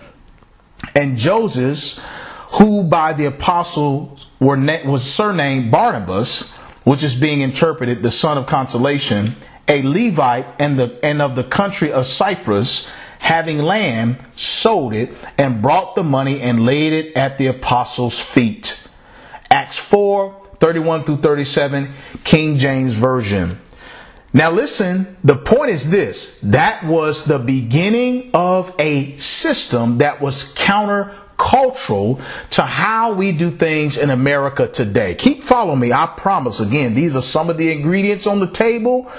and 0.95 1.17
Joseph, 1.17 2.05
who 2.53 2.83
by 2.83 3.13
the 3.13 3.27
apostles 3.27 4.27
were 4.41 4.57
was 4.85 5.03
surnamed 5.03 5.71
Barnabas, 5.71 6.53
which 6.85 7.05
is 7.05 7.15
being 7.15 7.41
interpreted 7.41 8.03
the 8.03 8.11
son 8.11 8.39
of 8.39 8.47
consolation, 8.47 9.37
a 9.67 9.83
Levite 9.83 10.47
and 10.59 10.79
the 10.79 10.99
and 11.05 11.21
of 11.21 11.37
the 11.37 11.45
country 11.45 11.93
of 11.93 12.07
Cyprus, 12.07 12.91
having 13.19 13.59
land, 13.59 14.19
sold 14.33 14.95
it 14.95 15.11
and 15.37 15.61
brought 15.61 15.95
the 15.95 16.05
money 16.05 16.41
and 16.41 16.65
laid 16.65 16.93
it 16.93 17.17
at 17.17 17.39
the 17.39 17.49
apostles' 17.49 18.19
feet. 18.19 18.87
Acts 19.51 19.79
4, 19.79 20.35
31 20.59 21.05
through 21.05 21.17
37, 21.19 21.93
King 22.25 22.57
James 22.57 22.95
Version. 22.95 23.59
Now 24.33 24.51
listen, 24.51 25.17
the 25.25 25.37
point 25.37 25.71
is 25.71 25.91
this. 25.91 26.41
That 26.43 26.85
was 26.85 27.25
the 27.25 27.39
beginning 27.39 28.31
of 28.35 28.75
a 28.79 29.17
system 29.17 29.99
that 29.99 30.21
was 30.21 30.53
counter-cultural 30.53 32.21
to 32.51 32.63
how 32.63 33.15
we 33.15 33.33
do 33.33 33.51
things 33.51 33.97
in 33.97 34.11
America 34.11 34.69
today. 34.69 35.15
Keep 35.15 35.45
following 35.45 35.81
me. 35.81 35.93
I 35.93 36.07
promise 36.07 36.61
again, 36.61 36.95
these 36.95 37.17
are 37.17 37.23
some 37.23 37.49
of 37.49 37.57
the 37.57 37.73
ingredients 37.73 38.27
on 38.27 38.39
the 38.39 38.51
table. 38.51 39.11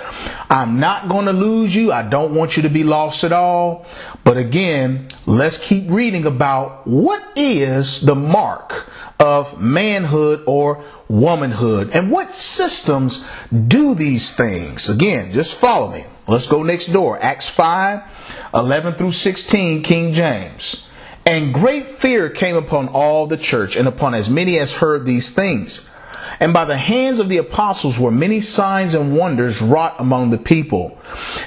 I'm 0.47 0.79
not 0.79 1.09
going 1.09 1.25
to 1.25 1.33
lose 1.33 1.75
you. 1.75 1.91
I 1.91 2.07
don't 2.07 2.35
want 2.35 2.55
you 2.55 2.63
to 2.63 2.69
be 2.69 2.83
lost 2.83 3.23
at 3.23 3.31
all. 3.31 3.87
But 4.23 4.37
again, 4.37 5.07
let's 5.25 5.57
keep 5.57 5.89
reading 5.89 6.27
about 6.27 6.85
what 6.85 7.23
is 7.35 8.01
the 8.01 8.13
mark 8.15 8.91
of 9.19 9.61
manhood 9.61 10.43
or 10.47 10.83
womanhood. 11.07 11.91
And 11.93 12.11
what 12.11 12.33
systems 12.33 13.27
do 13.51 13.95
these 13.95 14.33
things? 14.35 14.89
Again, 14.89 15.33
just 15.33 15.57
follow 15.57 15.91
me. 15.91 16.05
Let's 16.27 16.47
go 16.47 16.63
next 16.63 16.87
door. 16.87 17.17
Acts 17.21 17.49
5, 17.49 18.01
11 18.53 18.93
through 18.93 19.11
16, 19.11 19.83
King 19.83 20.13
James. 20.13 20.87
And 21.25 21.53
great 21.53 21.85
fear 21.87 22.29
came 22.29 22.55
upon 22.55 22.87
all 22.87 23.27
the 23.27 23.37
church 23.37 23.75
and 23.75 23.87
upon 23.87 24.13
as 24.13 24.29
many 24.29 24.57
as 24.57 24.73
heard 24.73 25.05
these 25.05 25.33
things. 25.33 25.87
And 26.39 26.53
by 26.53 26.65
the 26.65 26.77
hands 26.77 27.19
of 27.19 27.29
the 27.29 27.37
apostles 27.37 27.99
were 27.99 28.11
many 28.11 28.39
signs 28.39 28.93
and 28.93 29.17
wonders 29.17 29.61
wrought 29.61 29.95
among 29.99 30.29
the 30.29 30.37
people. 30.37 30.97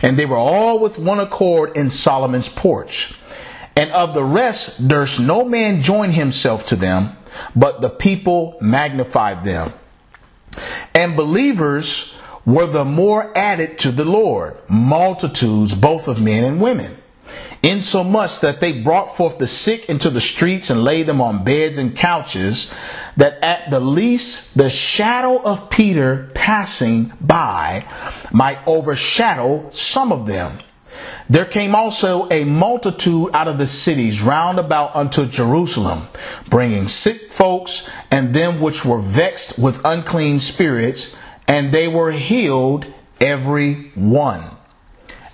And 0.02 0.18
they 0.18 0.26
were 0.26 0.36
all 0.36 0.78
with 0.78 0.98
one 0.98 1.20
accord 1.20 1.76
in 1.76 1.90
Solomon's 1.90 2.48
porch. 2.48 3.18
And 3.74 3.90
of 3.92 4.12
the 4.12 4.24
rest 4.24 4.86
durst 4.86 5.18
no 5.18 5.44
man 5.44 5.80
join 5.80 6.10
himself 6.10 6.66
to 6.68 6.76
them, 6.76 7.16
but 7.54 7.80
the 7.80 7.90
people 7.90 8.56
magnified 8.60 9.44
them. 9.44 9.72
And 10.94 11.16
believers 11.16 12.18
were 12.44 12.66
the 12.66 12.84
more 12.84 13.36
added 13.36 13.78
to 13.80 13.90
the 13.90 14.04
Lord, 14.04 14.56
multitudes 14.68 15.74
both 15.74 16.08
of 16.08 16.20
men 16.20 16.44
and 16.44 16.60
women, 16.60 16.96
insomuch 17.62 18.40
that 18.40 18.60
they 18.60 18.82
brought 18.82 19.16
forth 19.16 19.38
the 19.38 19.46
sick 19.46 19.88
into 19.88 20.10
the 20.10 20.20
streets 20.20 20.68
and 20.68 20.82
laid 20.82 21.06
them 21.06 21.20
on 21.20 21.44
beds 21.44 21.78
and 21.78 21.96
couches, 21.96 22.74
that 23.16 23.42
at 23.42 23.70
the 23.70 23.80
least 23.80 24.56
the 24.56 24.70
shadow 24.70 25.40
of 25.42 25.70
Peter 25.70 26.30
passing 26.34 27.12
by 27.20 27.86
might 28.32 28.58
overshadow 28.66 29.68
some 29.70 30.12
of 30.12 30.26
them. 30.26 30.58
There 31.32 31.46
came 31.46 31.74
also 31.74 32.28
a 32.28 32.44
multitude 32.44 33.30
out 33.32 33.48
of 33.48 33.56
the 33.56 33.64
cities 33.64 34.20
round 34.20 34.58
about 34.58 34.94
unto 34.94 35.24
Jerusalem, 35.24 36.08
bringing 36.50 36.86
sick 36.88 37.30
folks 37.30 37.88
and 38.10 38.34
them 38.34 38.60
which 38.60 38.84
were 38.84 39.00
vexed 39.00 39.58
with 39.58 39.80
unclean 39.82 40.40
spirits, 40.40 41.18
and 41.48 41.72
they 41.72 41.88
were 41.88 42.12
healed 42.12 42.84
every 43.18 43.92
one. 43.94 44.44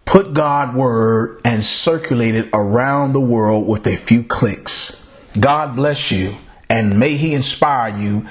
put 0.05 0.33
God 0.33 0.75
word 0.75 1.41
and 1.43 1.63
circulate 1.63 2.35
it 2.35 2.49
around 2.53 3.13
the 3.13 3.19
world 3.19 3.67
with 3.67 3.87
a 3.87 3.95
few 3.95 4.23
clicks. 4.23 5.11
God 5.39 5.75
bless 5.75 6.11
you 6.11 6.35
and 6.69 6.99
may 6.99 7.15
he 7.15 7.33
inspire 7.33 7.97
you 7.97 8.27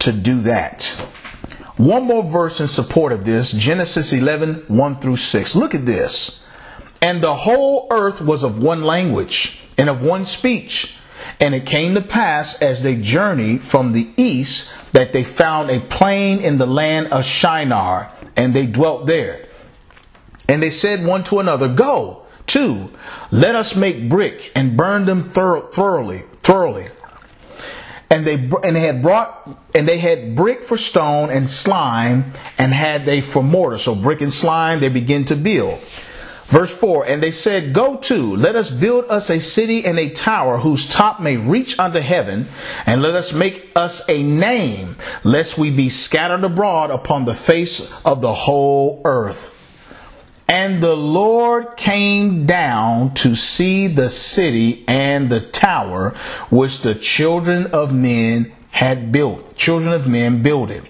to 0.00 0.12
do 0.12 0.40
that. 0.42 0.84
One 1.76 2.04
more 2.04 2.22
verse 2.22 2.60
in 2.60 2.68
support 2.68 3.12
of 3.12 3.24
this, 3.24 3.50
Genesis 3.50 4.12
11, 4.12 4.64
1 4.68 4.96
through 5.00 5.16
6. 5.16 5.56
Look 5.56 5.74
at 5.74 5.86
this. 5.86 6.46
And 7.02 7.22
the 7.22 7.34
whole 7.34 7.88
earth 7.90 8.20
was 8.20 8.44
of 8.44 8.62
one 8.62 8.84
language 8.84 9.66
and 9.76 9.88
of 9.88 10.02
one 10.02 10.24
speech. 10.24 10.96
And 11.40 11.54
it 11.54 11.66
came 11.66 11.94
to 11.94 12.00
pass 12.00 12.62
as 12.62 12.82
they 12.82 12.96
journeyed 12.96 13.62
from 13.62 13.92
the 13.92 14.08
east 14.16 14.72
that 14.92 15.12
they 15.12 15.24
found 15.24 15.70
a 15.70 15.80
plain 15.80 16.38
in 16.40 16.58
the 16.58 16.66
land 16.66 17.08
of 17.08 17.24
Shinar 17.24 18.12
and 18.36 18.54
they 18.54 18.66
dwelt 18.66 19.06
there. 19.06 19.43
And 20.48 20.62
they 20.62 20.70
said 20.70 21.04
one 21.04 21.24
to 21.24 21.40
another, 21.40 21.68
Go, 21.68 22.24
to, 22.46 22.90
let 23.30 23.54
us 23.54 23.74
make 23.74 24.08
brick 24.08 24.52
and 24.54 24.76
burn 24.76 25.06
them 25.06 25.28
thoroughly, 25.28 26.18
thoroughly. 26.40 26.88
And 28.10 28.26
they 28.26 28.34
and 28.34 28.76
they 28.76 28.80
had 28.80 29.02
brought 29.02 29.48
and 29.74 29.88
they 29.88 29.98
had 29.98 30.36
brick 30.36 30.62
for 30.62 30.76
stone 30.76 31.30
and 31.30 31.48
slime, 31.48 32.32
and 32.58 32.72
had 32.72 33.04
they 33.04 33.20
for 33.20 33.42
mortar. 33.42 33.78
So 33.78 33.94
brick 33.94 34.20
and 34.20 34.32
slime 34.32 34.80
they 34.80 34.90
begin 34.90 35.24
to 35.26 35.36
build. 35.36 35.80
Verse 36.46 36.72
4 36.72 37.06
And 37.06 37.22
they 37.22 37.30
said, 37.30 37.72
Go 37.72 37.96
to, 37.96 38.36
let 38.36 38.54
us 38.54 38.70
build 38.70 39.06
us 39.06 39.30
a 39.30 39.40
city 39.40 39.84
and 39.84 39.98
a 39.98 40.10
tower 40.10 40.58
whose 40.58 40.88
top 40.88 41.18
may 41.18 41.36
reach 41.36 41.78
unto 41.78 41.98
heaven, 42.00 42.46
and 42.86 43.02
let 43.02 43.14
us 43.14 43.32
make 43.32 43.72
us 43.74 44.08
a 44.08 44.22
name, 44.22 44.96
lest 45.24 45.58
we 45.58 45.70
be 45.70 45.88
scattered 45.88 46.44
abroad 46.44 46.90
upon 46.90 47.24
the 47.24 47.34
face 47.34 47.92
of 48.04 48.20
the 48.20 48.34
whole 48.34 49.00
earth. 49.04 49.53
And 50.54 50.80
the 50.80 50.94
Lord 50.94 51.76
came 51.76 52.46
down 52.46 53.14
to 53.14 53.34
see 53.34 53.88
the 53.88 54.08
city 54.08 54.84
and 54.86 55.28
the 55.28 55.40
tower 55.40 56.14
which 56.48 56.82
the 56.82 56.94
children 56.94 57.66
of 57.72 57.92
men 57.92 58.52
had 58.70 59.10
built. 59.10 59.56
Children 59.56 59.94
of 59.94 60.06
men 60.06 60.44
built 60.44 60.70
it. 60.70 60.84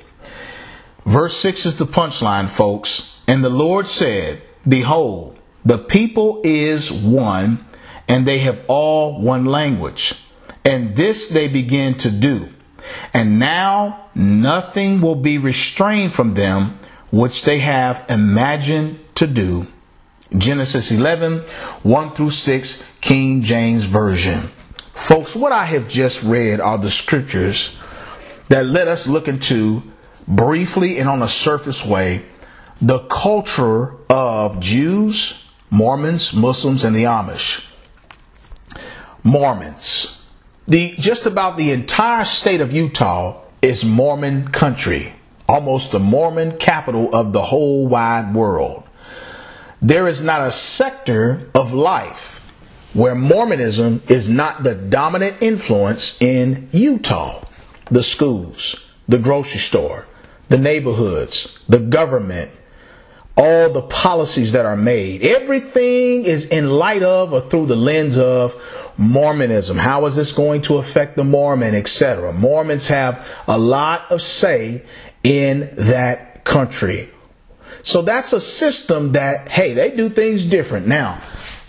Verse 1.07 1.35
6 1.39 1.65
is 1.65 1.79
the 1.79 1.87
punchline, 1.87 2.51
folks. 2.51 3.23
And 3.27 3.43
the 3.43 3.49
Lord 3.49 3.87
said, 3.87 4.43
Behold, 4.69 5.39
the 5.65 5.79
people 5.79 6.43
is 6.45 6.93
one, 6.93 7.65
and 8.07 8.27
they 8.29 8.41
have 8.41 8.63
all 8.69 9.19
one 9.19 9.47
language. 9.47 10.13
And 10.63 10.95
this 10.95 11.31
they 11.31 11.49
begin 11.49 11.95
to 12.01 12.11
do. 12.11 12.51
And 13.15 13.39
now 13.39 14.11
nothing 14.15 15.01
will 15.01 15.17
be 15.17 15.39
restrained 15.39 16.13
from 16.13 16.35
them 16.35 16.79
which 17.11 17.45
they 17.45 17.61
have 17.61 18.05
imagined 18.11 19.01
to 19.27 19.33
do. 19.33 19.67
Genesis 20.37 20.91
11, 20.91 21.41
1 21.83 22.11
through 22.11 22.31
6, 22.31 22.99
King 23.01 23.43
James 23.43 23.85
Version. 23.85 24.41
Folks, 24.93 25.37
what 25.37 25.53
I 25.53 25.65
have 25.65 25.89
just 25.89 26.23
read 26.23 26.61
are 26.61 26.79
the 26.79 26.91
scriptures 26.91 27.79
that 28.49 28.67
let 28.67 28.89
us 28.89 29.07
look 29.07 29.29
into 29.29 29.83
briefly 30.27 30.99
and 30.99 31.09
on 31.09 31.23
a 31.23 31.29
surface 31.29 31.85
way 31.85 32.25
the 32.81 33.01
culture 33.07 33.95
of 34.11 34.61
Jews, 34.61 35.51
Mormons, 35.71 36.35
Muslims, 36.35 36.85
and 36.85 36.95
the 36.95 37.05
Amish. 37.05 37.71
Mormons. 39.23 40.27
The, 40.67 40.95
just 40.97 41.27
about 41.27 41.57
the 41.57 41.71
entire 41.71 42.25
state 42.25 42.61
of 42.61 42.73
Utah 42.73 43.41
is 43.63 43.85
Mormon 43.85 44.49
country, 44.49 45.15
almost 45.49 45.93
the 45.93 45.99
Mormon 45.99 46.59
capital 46.59 47.15
of 47.15 47.33
the 47.33 47.43
whole 47.43 47.87
wide 47.87 48.35
world. 48.35 48.84
There 49.85 50.09
is 50.09 50.25
not 50.25 50.41
a 50.41 50.51
sector 50.51 51.47
of 51.55 51.75
life 51.75 52.41
where 52.95 53.15
Mormonism 53.15 54.01
is 54.09 54.31
not 54.31 54.63
the 54.63 54.75
dominant 54.75 55.43
influence 55.43 56.19
in 56.23 56.71
Utah. 56.73 57.45
The 57.91 58.03
schools, 58.03 58.91
the 59.07 59.19
grocery 59.19 59.61
store, 59.61 60.07
the 60.49 60.57
neighborhoods, 60.57 61.63
the 61.69 61.81
government, 61.81 62.51
all 63.37 63.69
the 63.69 63.83
policies 63.83 64.53
that 64.53 64.65
are 64.65 64.75
made. 64.75 65.21
Everything 65.21 66.25
is 66.25 66.47
in 66.47 66.71
light 66.71 67.03
of 67.03 67.35
or 67.35 67.43
through 67.43 67.67
the 67.67 67.77
lens 67.77 68.17
of 68.17 68.59
Mormonism. 68.97 69.77
How 69.77 70.07
is 70.07 70.17
this 70.17 70.33
going 70.33 70.63
to 70.63 70.79
affect 70.79 71.15
the 71.19 71.25
Mormon, 71.25 71.75
etc.? 71.75 72.33
Mormons 72.33 72.87
have 72.87 73.27
a 73.47 73.59
lot 73.59 74.11
of 74.11 74.23
say 74.23 74.83
in 75.23 75.69
that 75.77 76.45
country. 76.45 77.11
So 77.85 78.01
that's 78.01 78.33
a 78.33 78.41
system 78.41 79.13
that, 79.13 79.49
hey, 79.49 79.75
they 79.75 79.91
do 79.91 80.09
things 80.09 80.45
different. 80.45 80.87
Now, 80.87 81.21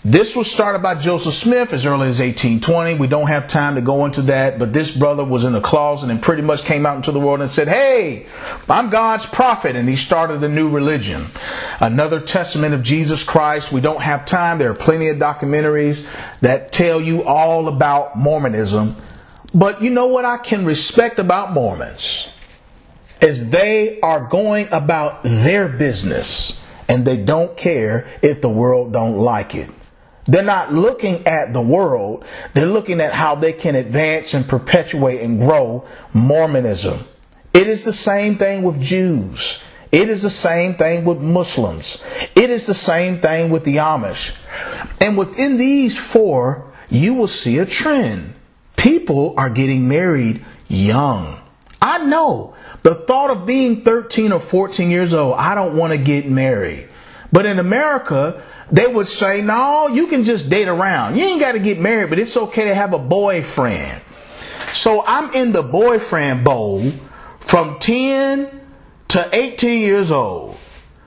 this 0.02 0.34
was 0.34 0.50
started 0.50 0.82
by 0.82 0.94
Joseph 0.94 1.34
Smith 1.34 1.74
as 1.74 1.84
early 1.84 2.08
as 2.08 2.20
1820. 2.20 2.94
We 2.94 3.06
don't 3.06 3.26
have 3.26 3.48
time 3.48 3.74
to 3.74 3.82
go 3.82 4.06
into 4.06 4.22
that, 4.22 4.58
but 4.58 4.72
this 4.72 4.96
brother 4.96 5.22
was 5.24 5.44
in 5.44 5.54
a 5.54 5.60
closet 5.60 6.10
and 6.10 6.22
pretty 6.22 6.42
much 6.42 6.64
came 6.64 6.86
out 6.86 6.96
into 6.96 7.12
the 7.12 7.20
world 7.20 7.42
and 7.42 7.50
said, 7.50 7.68
Hey, 7.68 8.28
I'm 8.68 8.88
God's 8.88 9.26
prophet. 9.26 9.76
And 9.76 9.88
he 9.88 9.96
started 9.96 10.42
a 10.42 10.48
new 10.48 10.70
religion. 10.70 11.26
Another 11.80 12.20
testament 12.20 12.72
of 12.72 12.82
Jesus 12.82 13.22
Christ. 13.22 13.70
We 13.70 13.82
don't 13.82 14.00
have 14.00 14.24
time. 14.24 14.56
There 14.56 14.70
are 14.70 14.74
plenty 14.74 15.08
of 15.08 15.18
documentaries 15.18 16.08
that 16.40 16.72
tell 16.72 16.98
you 16.98 17.24
all 17.24 17.68
about 17.68 18.16
Mormonism. 18.16 18.96
But 19.52 19.82
you 19.82 19.90
know 19.90 20.06
what 20.06 20.24
I 20.24 20.38
can 20.38 20.64
respect 20.64 21.18
about 21.18 21.52
Mormons? 21.52 22.28
Is 23.20 23.50
they 23.50 24.00
are 24.00 24.20
going 24.20 24.68
about 24.72 25.22
their 25.22 25.68
business 25.68 26.66
and 26.88 27.04
they 27.04 27.16
don't 27.16 27.56
care 27.56 28.06
if 28.22 28.40
the 28.40 28.48
world 28.48 28.92
don't 28.92 29.16
like 29.16 29.54
it. 29.54 29.70
They're 30.24 30.42
not 30.42 30.72
looking 30.72 31.26
at 31.26 31.52
the 31.52 31.62
world. 31.62 32.24
They're 32.52 32.66
looking 32.66 33.00
at 33.00 33.12
how 33.12 33.36
they 33.36 33.52
can 33.52 33.74
advance 33.74 34.34
and 34.34 34.46
perpetuate 34.46 35.20
and 35.20 35.38
grow 35.38 35.86
Mormonism. 36.12 37.00
It 37.54 37.68
is 37.68 37.84
the 37.84 37.92
same 37.92 38.36
thing 38.36 38.62
with 38.62 38.80
Jews. 38.82 39.62
It 39.92 40.08
is 40.08 40.22
the 40.22 40.30
same 40.30 40.74
thing 40.74 41.04
with 41.04 41.20
Muslims. 41.20 42.04
It 42.34 42.50
is 42.50 42.66
the 42.66 42.74
same 42.74 43.20
thing 43.20 43.50
with 43.50 43.64
the 43.64 43.76
Amish. 43.76 44.36
And 45.00 45.16
within 45.16 45.58
these 45.58 45.96
four, 45.96 46.72
you 46.90 47.14
will 47.14 47.28
see 47.28 47.58
a 47.58 47.66
trend. 47.66 48.34
People 48.76 49.34
are 49.38 49.48
getting 49.48 49.88
married 49.88 50.44
young. 50.68 51.40
I 51.80 51.98
know 51.98 52.55
the 52.86 52.94
thought 52.94 53.30
of 53.30 53.46
being 53.46 53.82
13 53.82 54.30
or 54.30 54.38
14 54.38 54.92
years 54.92 55.12
old, 55.12 55.34
I 55.34 55.56
don't 55.56 55.76
want 55.76 55.92
to 55.92 55.98
get 55.98 56.30
married. 56.30 56.88
But 57.32 57.44
in 57.44 57.58
America, 57.58 58.40
they 58.70 58.86
would 58.86 59.08
say, 59.08 59.42
no, 59.42 59.88
you 59.88 60.06
can 60.06 60.22
just 60.22 60.48
date 60.48 60.68
around. 60.68 61.16
You 61.16 61.24
ain't 61.24 61.40
got 61.40 61.52
to 61.52 61.58
get 61.58 61.80
married, 61.80 62.10
but 62.10 62.20
it's 62.20 62.36
okay 62.36 62.66
to 62.66 62.74
have 62.76 62.92
a 62.92 62.98
boyfriend. 63.00 64.02
So 64.70 65.02
I'm 65.04 65.34
in 65.34 65.50
the 65.50 65.64
boyfriend 65.64 66.44
bowl 66.44 66.92
from 67.40 67.80
10 67.80 68.60
to 69.08 69.28
18 69.32 69.80
years 69.80 70.12
old. 70.12 70.56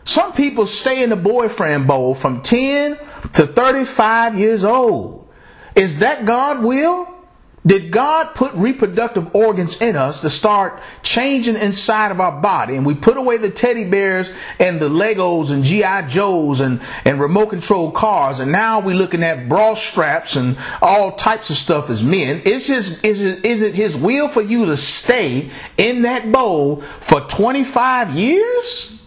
Some 0.04 0.34
people 0.34 0.68
stay 0.68 1.02
in 1.02 1.10
the 1.10 1.16
boyfriend 1.16 1.88
bowl 1.88 2.14
from 2.14 2.42
10 2.42 2.98
to 3.36 3.48
35 3.48 4.38
years 4.38 4.66
old. 4.66 5.30
Is 5.78 6.00
that 6.00 6.26
God 6.26 6.62
will? 6.62 7.19
Did 7.66 7.92
God 7.92 8.36
put 8.36 8.54
reproductive 8.54 9.36
organs 9.36 9.82
in 9.82 9.98
us 9.98 10.22
to 10.22 10.30
start 10.30 10.82
changing 11.04 11.56
inside 11.56 12.12
of 12.12 12.22
our 12.22 12.42
body? 12.42 12.76
And 12.76 12.86
we 12.86 12.96
put 12.96 13.18
away 13.18 13.38
the 13.38 13.52
teddy 13.52 13.84
bears 13.84 14.32
and 14.60 14.80
the 14.80 14.90
Legos 14.90 15.52
and 15.52 15.64
G.I. 15.64 16.08
Joes 16.08 16.62
and, 16.62 16.80
and 17.04 17.20
remote 17.20 17.48
control 17.48 17.92
cars. 17.92 18.40
And 18.40 18.52
now 18.52 18.80
we're 18.80 18.96
looking 18.96 19.24
at 19.24 19.50
bra 19.50 19.74
straps 19.74 20.38
and 20.38 20.58
all 20.82 21.18
types 21.18 21.50
of 21.50 21.58
stuff 21.58 21.90
as 21.90 22.02
men. 22.02 22.42
Is, 22.46 22.68
his, 22.68 23.04
is, 23.04 23.22
it, 23.22 23.44
is 23.44 23.62
it 23.62 23.76
his 23.76 23.98
will 23.98 24.30
for 24.30 24.42
you 24.42 24.66
to 24.68 24.78
stay 24.78 25.52
in 25.78 26.04
that 26.04 26.32
bowl 26.32 26.82
for 27.00 27.22
25 27.22 28.12
years? 28.12 28.99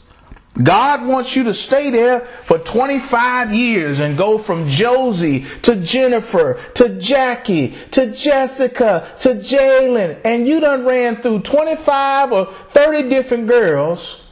God 0.60 1.06
wants 1.06 1.34
you 1.34 1.44
to 1.44 1.54
stay 1.54 1.88
there 1.88 2.20
for 2.20 2.58
25 2.58 3.54
years 3.54 4.00
and 4.00 4.18
go 4.18 4.36
from 4.36 4.68
Josie 4.68 5.46
to 5.62 5.76
Jennifer 5.76 6.60
to 6.74 6.98
Jackie 7.00 7.74
to 7.92 8.12
Jessica 8.12 9.10
to 9.20 9.30
Jalen. 9.30 10.20
And 10.24 10.46
you 10.46 10.60
done 10.60 10.84
ran 10.84 11.16
through 11.16 11.40
25 11.40 12.32
or 12.32 12.46
30 12.52 13.08
different 13.08 13.48
girls 13.48 14.30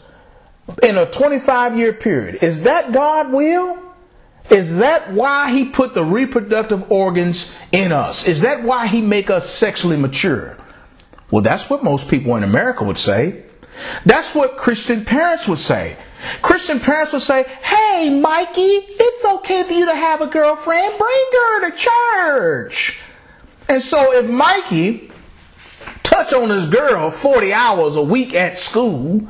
in 0.82 0.98
a 0.98 1.10
25 1.10 1.78
year 1.78 1.94
period. 1.94 2.42
Is 2.42 2.62
that 2.62 2.92
God 2.92 3.32
will? 3.32 3.78
Is 4.50 4.78
that 4.78 5.12
why 5.12 5.50
he 5.50 5.70
put 5.70 5.94
the 5.94 6.04
reproductive 6.04 6.90
organs 6.92 7.58
in 7.72 7.92
us? 7.92 8.28
Is 8.28 8.42
that 8.42 8.62
why 8.62 8.88
he 8.88 9.00
make 9.00 9.30
us 9.30 9.48
sexually 9.48 9.96
mature? 9.96 10.58
Well, 11.30 11.42
that's 11.42 11.70
what 11.70 11.82
most 11.82 12.10
people 12.10 12.36
in 12.36 12.42
America 12.42 12.84
would 12.84 12.98
say. 12.98 13.44
That's 14.04 14.34
what 14.34 14.56
Christian 14.56 15.04
parents 15.04 15.48
would 15.48 15.58
say. 15.58 15.96
Christian 16.42 16.80
parents 16.80 17.12
would 17.12 17.22
say, 17.22 17.44
Hey, 17.62 18.18
Mikey, 18.20 18.60
it's 18.60 19.24
okay 19.24 19.62
for 19.62 19.72
you 19.72 19.86
to 19.86 19.94
have 19.94 20.20
a 20.20 20.26
girlfriend. 20.26 20.98
Bring 20.98 21.26
her 21.32 21.70
to 21.70 21.76
church. 21.76 23.02
And 23.68 23.80
so 23.80 24.12
if 24.12 24.28
Mikey 24.28 25.10
touch 26.02 26.32
on 26.32 26.50
his 26.50 26.68
girl 26.68 27.10
40 27.10 27.52
hours 27.52 27.96
a 27.96 28.02
week 28.02 28.34
at 28.34 28.58
school, 28.58 29.28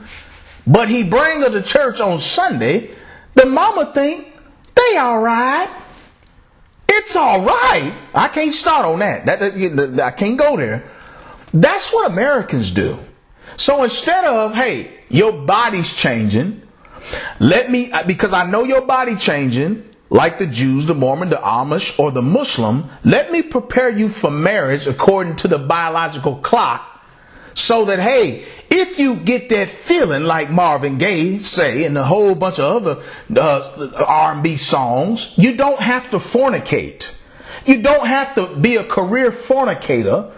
but 0.66 0.88
he 0.88 1.05
bring 1.05 1.42
her 1.42 1.50
to 1.50 1.62
church 1.62 2.00
on 2.00 2.20
Sunday, 2.20 2.90
the 3.35 3.46
mama 3.46 3.92
think 3.92 4.33
they 4.74 4.96
all 4.96 5.20
right. 5.20 5.68
It's 6.88 7.14
all 7.14 7.42
right. 7.42 7.92
I 8.14 8.29
can't 8.29 8.53
start 8.53 8.85
on 8.85 8.98
that. 8.98 9.26
That, 9.26 9.38
that. 9.38 10.00
I 10.00 10.11
can't 10.11 10.38
go 10.38 10.57
there. 10.57 10.90
That's 11.53 11.92
what 11.92 12.11
Americans 12.11 12.70
do. 12.70 12.98
So 13.57 13.83
instead 13.83 14.24
of, 14.24 14.55
hey, 14.55 14.90
your 15.09 15.33
body's 15.33 15.94
changing, 15.94 16.62
let 17.38 17.70
me, 17.70 17.92
because 18.07 18.33
I 18.33 18.49
know 18.51 18.64
your 18.64 18.83
body 18.83 19.16
changing, 19.16 19.88
like 20.11 20.38
the 20.38 20.46
Jews, 20.46 20.87
the 20.87 20.94
Mormon, 20.94 21.31
the 21.31 21.37
Amish, 21.37 21.99
or 21.99 22.11
the 22.11 22.23
Muslim, 22.23 22.90
let 23.05 23.31
me 23.31 23.42
prepare 23.42 23.88
you 23.88 24.09
for 24.09 24.31
marriage 24.31 24.87
according 24.87 25.37
to 25.37 25.49
the 25.49 25.59
biological 25.59 26.37
clock 26.37 26.87
so 27.55 27.85
that, 27.87 27.99
hey, 27.99 28.44
if 28.70 28.99
you 28.99 29.16
get 29.16 29.49
that 29.51 29.68
feeling 29.68 30.25
like 30.25 30.51
Marvin 30.51 30.99
Gaye 30.99 31.38
say 31.38 31.85
and 31.85 31.96
a 31.96 32.05
whole 32.05 32.35
bunch 32.35 32.59
of 32.59 32.87
other 32.87 33.03
uh, 33.37 34.05
R&B 34.07 34.57
songs, 34.57 35.35
you 35.37 35.57
don't 35.57 35.81
have 35.81 36.11
to 36.11 36.18
fornicate. 36.18 37.16
You 37.66 37.83
don't 37.83 38.07
have 38.07 38.35
to 38.37 38.57
be 38.57 38.77
a 38.77 38.85
career 38.85 39.31
fornicator. 39.31 40.33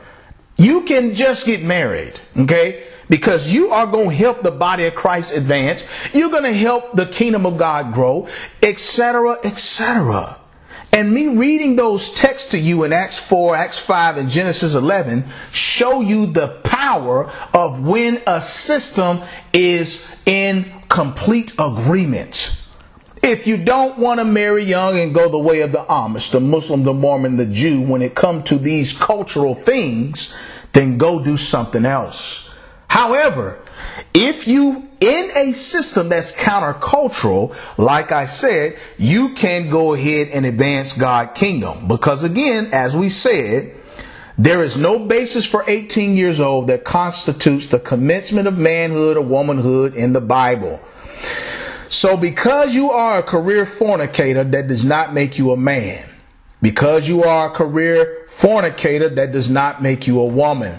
You 0.56 0.82
can 0.82 1.14
just 1.14 1.46
get 1.46 1.62
married, 1.62 2.20
okay? 2.37 2.85
Because 3.08 3.52
you 3.52 3.70
are 3.70 3.86
going 3.86 4.10
to 4.10 4.14
help 4.16 4.42
the 4.42 4.50
body 4.50 4.84
of 4.86 4.94
Christ 4.94 5.34
advance. 5.34 5.84
You're 6.12 6.30
going 6.30 6.44
to 6.44 6.52
help 6.52 6.92
the 6.92 7.06
kingdom 7.06 7.46
of 7.46 7.58
God 7.58 7.92
grow, 7.92 8.28
etc., 8.62 9.38
etc. 9.44 10.38
And 10.92 11.12
me 11.12 11.28
reading 11.28 11.76
those 11.76 12.12
texts 12.14 12.50
to 12.50 12.58
you 12.58 12.84
in 12.84 12.92
Acts 12.92 13.18
4, 13.18 13.56
Acts 13.56 13.78
5, 13.78 14.18
and 14.18 14.28
Genesis 14.28 14.74
11 14.74 15.24
show 15.50 16.02
you 16.02 16.26
the 16.26 16.48
power 16.64 17.32
of 17.54 17.82
when 17.82 18.20
a 18.26 18.42
system 18.42 19.20
is 19.54 20.14
in 20.26 20.70
complete 20.90 21.54
agreement. 21.58 22.58
If 23.22 23.46
you 23.46 23.56
don't 23.56 23.98
want 23.98 24.18
to 24.20 24.24
marry 24.24 24.64
young 24.64 24.98
and 24.98 25.14
go 25.14 25.30
the 25.30 25.38
way 25.38 25.60
of 25.60 25.72
the 25.72 25.84
Amish, 25.84 26.30
the 26.30 26.40
Muslim, 26.40 26.82
the 26.82 26.92
Mormon, 26.92 27.36
the 27.36 27.46
Jew, 27.46 27.80
when 27.80 28.02
it 28.02 28.14
comes 28.14 28.44
to 28.50 28.58
these 28.58 28.98
cultural 28.98 29.54
things, 29.54 30.36
then 30.72 30.98
go 30.98 31.22
do 31.22 31.36
something 31.36 31.86
else. 31.86 32.41
However, 32.92 33.59
if 34.12 34.46
you 34.46 34.87
in 35.00 35.31
a 35.35 35.52
system 35.52 36.11
that's 36.11 36.37
countercultural, 36.37 37.57
like 37.78 38.12
I 38.12 38.26
said, 38.26 38.78
you 38.98 39.31
can 39.31 39.70
go 39.70 39.94
ahead 39.94 40.28
and 40.28 40.44
advance 40.44 40.92
God 40.92 41.35
kingdom. 41.35 41.88
Because 41.88 42.22
again, 42.22 42.68
as 42.70 42.94
we 42.94 43.09
said, 43.09 43.74
there 44.37 44.62
is 44.62 44.76
no 44.76 44.98
basis 44.98 45.46
for 45.46 45.64
18 45.66 46.18
years 46.18 46.38
old 46.38 46.66
that 46.66 46.85
constitutes 46.85 47.68
the 47.68 47.78
commencement 47.78 48.46
of 48.46 48.59
manhood 48.59 49.16
or 49.16 49.22
womanhood 49.22 49.94
in 49.94 50.12
the 50.12 50.20
Bible. 50.20 50.78
So 51.88 52.18
because 52.18 52.74
you 52.74 52.90
are 52.90 53.20
a 53.20 53.22
career 53.22 53.64
fornicator, 53.64 54.44
that 54.44 54.68
does 54.68 54.85
not 54.85 55.14
make 55.14 55.38
you 55.38 55.52
a 55.52 55.57
man. 55.57 56.11
Because 56.61 57.09
you 57.09 57.24
are 57.24 57.50
a 57.50 57.55
career 57.55 58.26
fornicator, 58.28 59.09
that 59.09 59.33
does 59.33 59.48
not 59.48 59.83
make 59.83 60.07
you 60.07 60.20
a 60.20 60.26
woman. 60.26 60.78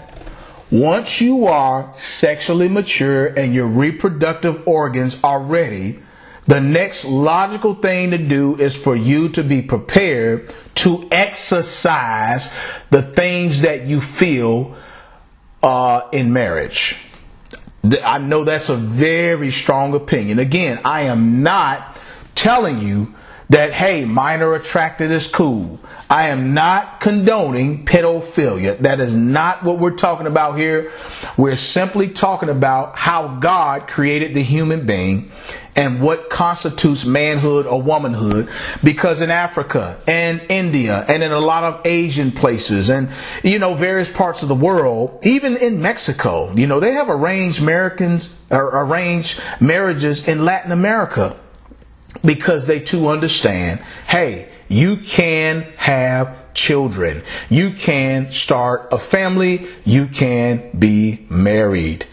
Once 0.70 1.20
you 1.20 1.46
are 1.46 1.92
sexually 1.94 2.68
mature 2.68 3.26
and 3.26 3.54
your 3.54 3.66
reproductive 3.66 4.66
organs 4.66 5.22
are 5.22 5.40
ready, 5.40 5.98
the 6.46 6.60
next 6.60 7.04
logical 7.04 7.74
thing 7.74 8.10
to 8.10 8.18
do 8.18 8.56
is 8.56 8.76
for 8.76 8.96
you 8.96 9.28
to 9.30 9.42
be 9.42 9.62
prepared 9.62 10.52
to 10.74 11.06
exercise 11.10 12.54
the 12.90 13.02
things 13.02 13.62
that 13.62 13.86
you 13.86 14.00
feel 14.00 14.76
uh, 15.62 16.02
in 16.12 16.32
marriage. 16.32 16.96
I 18.02 18.18
know 18.18 18.44
that's 18.44 18.68
a 18.68 18.76
very 18.76 19.50
strong 19.50 19.94
opinion. 19.94 20.38
Again, 20.38 20.80
I 20.84 21.02
am 21.02 21.42
not 21.42 21.98
telling 22.34 22.80
you 22.80 23.14
that, 23.50 23.72
hey, 23.72 24.04
minor 24.04 24.54
attracted 24.54 25.10
is 25.10 25.28
cool. 25.28 25.78
I 26.14 26.28
am 26.28 26.54
not 26.54 27.00
condoning 27.00 27.84
pedophilia. 27.84 28.78
That 28.78 29.00
is 29.00 29.12
not 29.12 29.64
what 29.64 29.80
we're 29.80 29.96
talking 29.96 30.28
about 30.28 30.56
here. 30.56 30.92
We're 31.36 31.56
simply 31.56 32.08
talking 32.08 32.48
about 32.50 32.96
how 32.96 33.26
God 33.40 33.88
created 33.88 34.32
the 34.32 34.42
human 34.44 34.86
being 34.86 35.32
and 35.74 36.00
what 36.00 36.30
constitutes 36.30 37.04
manhood 37.04 37.66
or 37.66 37.82
womanhood 37.82 38.48
because 38.84 39.22
in 39.22 39.32
Africa 39.32 40.00
and 40.06 40.40
India 40.48 41.04
and 41.08 41.24
in 41.24 41.32
a 41.32 41.40
lot 41.40 41.64
of 41.64 41.84
Asian 41.84 42.30
places 42.30 42.90
and 42.90 43.10
you 43.42 43.58
know 43.58 43.74
various 43.74 44.08
parts 44.08 44.44
of 44.44 44.48
the 44.48 44.54
world 44.54 45.18
even 45.24 45.56
in 45.56 45.82
Mexico 45.82 46.52
you 46.52 46.68
know 46.68 46.78
they 46.78 46.92
have 46.92 47.08
arranged 47.08 47.60
Americans 47.60 48.40
or 48.52 48.84
arranged 48.84 49.42
marriages 49.58 50.28
in 50.28 50.44
Latin 50.44 50.70
America 50.70 51.36
because 52.22 52.68
they 52.68 52.78
too 52.78 53.08
understand 53.08 53.80
hey 54.06 54.48
you 54.68 54.96
can 54.96 55.62
have 55.76 56.54
children. 56.54 57.22
You 57.48 57.70
can 57.70 58.30
start 58.30 58.88
a 58.92 58.98
family. 58.98 59.66
You 59.84 60.06
can 60.06 60.70
be 60.78 61.26
married. 61.28 62.06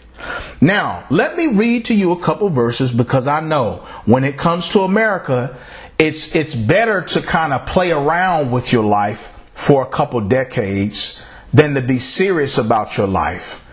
Now, 0.60 1.04
let 1.10 1.36
me 1.36 1.48
read 1.48 1.86
to 1.86 1.94
you 1.94 2.12
a 2.12 2.20
couple 2.20 2.48
verses 2.48 2.92
because 2.92 3.26
I 3.26 3.40
know 3.40 3.86
when 4.04 4.24
it 4.24 4.36
comes 4.36 4.68
to 4.70 4.80
America, 4.80 5.56
it's, 5.98 6.34
it's 6.34 6.54
better 6.54 7.02
to 7.02 7.22
kind 7.22 7.52
of 7.52 7.66
play 7.66 7.90
around 7.90 8.50
with 8.50 8.72
your 8.72 8.84
life 8.84 9.40
for 9.52 9.82
a 9.82 9.88
couple 9.88 10.20
decades 10.20 11.24
than 11.52 11.74
to 11.74 11.80
be 11.80 11.98
serious 11.98 12.58
about 12.58 12.96
your 12.96 13.06
life. 13.06 13.66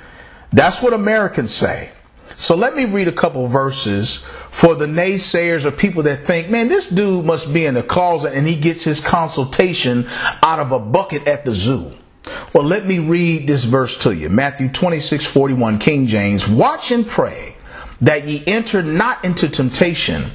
That's 0.51 0.81
what 0.81 0.93
Americans 0.93 1.53
say. 1.53 1.91
So 2.35 2.55
let 2.55 2.75
me 2.75 2.85
read 2.85 3.07
a 3.07 3.13
couple 3.13 3.45
verses 3.47 4.25
for 4.49 4.75
the 4.75 4.85
naysayers 4.85 5.65
or 5.65 5.71
people 5.71 6.03
that 6.03 6.25
think, 6.25 6.49
man, 6.49 6.67
this 6.67 6.89
dude 6.89 7.25
must 7.25 7.53
be 7.53 7.65
in 7.65 7.73
the 7.73 7.83
closet 7.83 8.33
and 8.33 8.47
he 8.47 8.55
gets 8.55 8.83
his 8.83 9.01
consultation 9.01 10.07
out 10.43 10.59
of 10.59 10.71
a 10.71 10.79
bucket 10.79 11.27
at 11.27 11.45
the 11.45 11.53
zoo. 11.53 11.93
Well, 12.53 12.63
let 12.63 12.85
me 12.85 12.99
read 12.99 13.47
this 13.47 13.63
verse 13.63 13.97
to 13.99 14.13
you. 14.13 14.29
Matthew 14.29 14.69
26, 14.69 15.25
41, 15.25 15.79
King 15.79 16.07
James. 16.07 16.47
Watch 16.47 16.91
and 16.91 17.05
pray 17.05 17.55
that 18.01 18.27
ye 18.27 18.43
enter 18.45 18.81
not 18.81 19.23
into 19.25 19.49
temptation. 19.49 20.25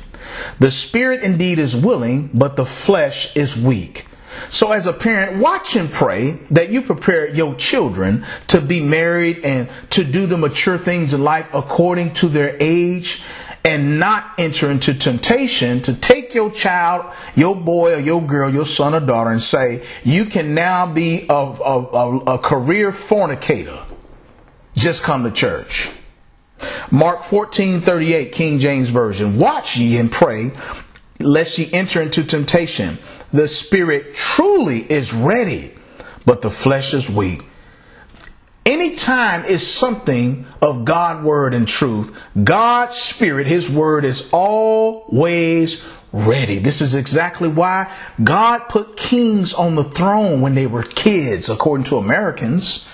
The 0.58 0.70
spirit 0.70 1.22
indeed 1.22 1.58
is 1.58 1.76
willing, 1.76 2.30
but 2.34 2.56
the 2.56 2.66
flesh 2.66 3.36
is 3.36 3.56
weak. 3.56 4.06
So 4.48 4.72
as 4.72 4.86
a 4.86 4.92
parent, 4.92 5.38
watch 5.38 5.76
and 5.76 5.90
pray 5.90 6.32
that 6.50 6.70
you 6.70 6.82
prepare 6.82 7.28
your 7.28 7.54
children 7.54 8.24
to 8.48 8.60
be 8.60 8.80
married 8.80 9.44
and 9.44 9.68
to 9.90 10.04
do 10.04 10.26
the 10.26 10.36
mature 10.36 10.78
things 10.78 11.14
in 11.14 11.22
life 11.22 11.48
according 11.52 12.14
to 12.14 12.28
their 12.28 12.56
age 12.60 13.22
and 13.64 13.98
not 13.98 14.32
enter 14.36 14.70
into 14.70 14.92
temptation 14.92 15.80
to 15.82 15.94
take 15.94 16.34
your 16.34 16.50
child, 16.50 17.06
your 17.34 17.56
boy 17.56 17.94
or 17.94 17.98
your 17.98 18.20
girl, 18.20 18.52
your 18.52 18.66
son 18.66 18.94
or 18.94 19.00
daughter 19.00 19.30
and 19.30 19.40
say, 19.40 19.86
you 20.04 20.26
can 20.26 20.54
now 20.54 20.86
be 20.92 21.24
a, 21.30 21.32
a, 21.32 21.82
a, 21.82 22.18
a 22.34 22.38
career 22.38 22.92
fornicator. 22.92 23.82
Just 24.76 25.02
come 25.02 25.24
to 25.24 25.30
church. 25.30 25.90
Mark 26.90 27.22
14, 27.22 27.80
38, 27.80 28.32
King 28.32 28.58
James 28.58 28.90
Version. 28.90 29.38
Watch 29.38 29.76
ye 29.76 29.98
and 29.98 30.12
pray, 30.12 30.50
lest 31.18 31.58
ye 31.58 31.72
enter 31.72 32.02
into 32.02 32.22
temptation. 32.22 32.98
The 33.34 33.48
spirit 33.48 34.14
truly 34.14 34.78
is 34.78 35.12
ready, 35.12 35.72
but 36.24 36.40
the 36.40 36.50
flesh 36.50 36.94
is 36.94 37.10
weak. 37.10 37.42
Anytime 38.64 39.44
is 39.44 39.66
something 39.66 40.46
of 40.62 40.84
God 40.84 41.24
word 41.24 41.52
and 41.52 41.66
truth, 41.66 42.16
God's 42.44 42.94
spirit, 42.94 43.48
his 43.48 43.68
word 43.68 44.04
is 44.04 44.30
always 44.32 45.92
ready. 46.12 46.60
This 46.60 46.80
is 46.80 46.94
exactly 46.94 47.48
why 47.48 47.92
God 48.22 48.68
put 48.68 48.96
kings 48.96 49.52
on 49.52 49.74
the 49.74 49.82
throne 49.82 50.40
when 50.40 50.54
they 50.54 50.68
were 50.68 50.84
kids, 50.84 51.50
according 51.50 51.86
to 51.86 51.96
Americans. 51.96 52.88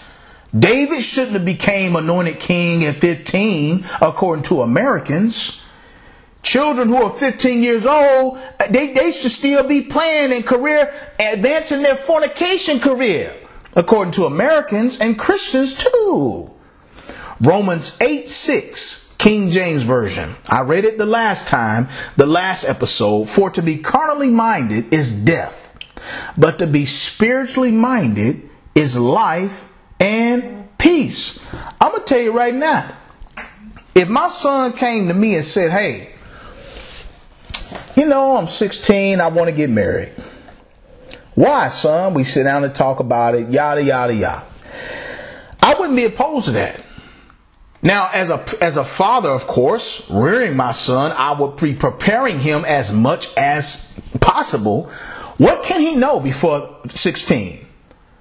David 0.58 1.02
shouldn't 1.02 1.34
have 1.34 1.44
became 1.44 1.96
anointed 1.96 2.40
king 2.40 2.82
at 2.86 2.96
15, 2.96 3.84
according 4.00 4.44
to 4.44 4.62
Americans. 4.62 5.62
Children 6.42 6.88
who 6.88 6.96
are 6.96 7.10
15 7.10 7.62
years 7.62 7.86
old, 7.86 8.38
they, 8.70 8.92
they 8.92 9.12
should 9.12 9.30
still 9.30 9.66
be 9.66 9.82
playing 9.82 10.32
in 10.32 10.42
career, 10.42 10.92
advancing 11.18 11.82
their 11.82 11.96
fornication 11.96 12.80
career, 12.80 13.34
according 13.74 14.12
to 14.12 14.24
Americans 14.24 15.00
and 15.00 15.18
Christians 15.18 15.74
too. 15.74 16.50
Romans 17.40 18.00
8 18.00 18.28
6, 18.28 19.16
King 19.18 19.50
James 19.50 19.82
Version. 19.82 20.34
I 20.48 20.60
read 20.60 20.84
it 20.84 20.98
the 20.98 21.06
last 21.06 21.48
time, 21.48 21.88
the 22.16 22.26
last 22.26 22.64
episode. 22.64 23.28
For 23.28 23.50
to 23.50 23.62
be 23.62 23.78
carnally 23.78 24.30
minded 24.30 24.92
is 24.92 25.24
death, 25.24 25.74
but 26.36 26.58
to 26.58 26.66
be 26.66 26.86
spiritually 26.86 27.70
minded 27.70 28.48
is 28.74 28.96
life 28.96 29.72
and 29.98 30.68
peace. 30.78 31.44
I'm 31.80 31.92
going 31.92 32.02
to 32.02 32.06
tell 32.06 32.20
you 32.20 32.32
right 32.32 32.54
now, 32.54 32.92
if 33.94 34.08
my 34.08 34.28
son 34.28 34.72
came 34.72 35.08
to 35.08 35.14
me 35.14 35.36
and 35.36 35.44
said, 35.44 35.70
Hey, 35.70 36.10
you 37.96 38.06
know, 38.06 38.36
I'm 38.36 38.46
16, 38.46 39.20
I 39.20 39.28
want 39.28 39.48
to 39.48 39.52
get 39.52 39.70
married. 39.70 40.12
Why, 41.34 41.68
son? 41.68 42.14
We 42.14 42.24
sit 42.24 42.44
down 42.44 42.64
and 42.64 42.74
talk 42.74 43.00
about 43.00 43.34
it, 43.34 43.48
yada, 43.50 43.82
yada, 43.82 44.14
yada. 44.14 44.44
I 45.62 45.74
wouldn't 45.74 45.96
be 45.96 46.04
opposed 46.04 46.46
to 46.46 46.52
that. 46.52 46.84
Now, 47.82 48.10
as 48.12 48.28
a, 48.28 48.44
as 48.60 48.76
a 48.76 48.84
father, 48.84 49.30
of 49.30 49.46
course, 49.46 50.08
rearing 50.10 50.56
my 50.56 50.72
son, 50.72 51.12
I 51.16 51.32
would 51.32 51.56
be 51.56 51.74
preparing 51.74 52.38
him 52.38 52.64
as 52.66 52.92
much 52.92 53.34
as 53.36 53.98
possible. 54.20 54.90
What 55.38 55.62
can 55.62 55.80
he 55.80 55.94
know 55.94 56.20
before 56.20 56.76
16? 56.88 57.66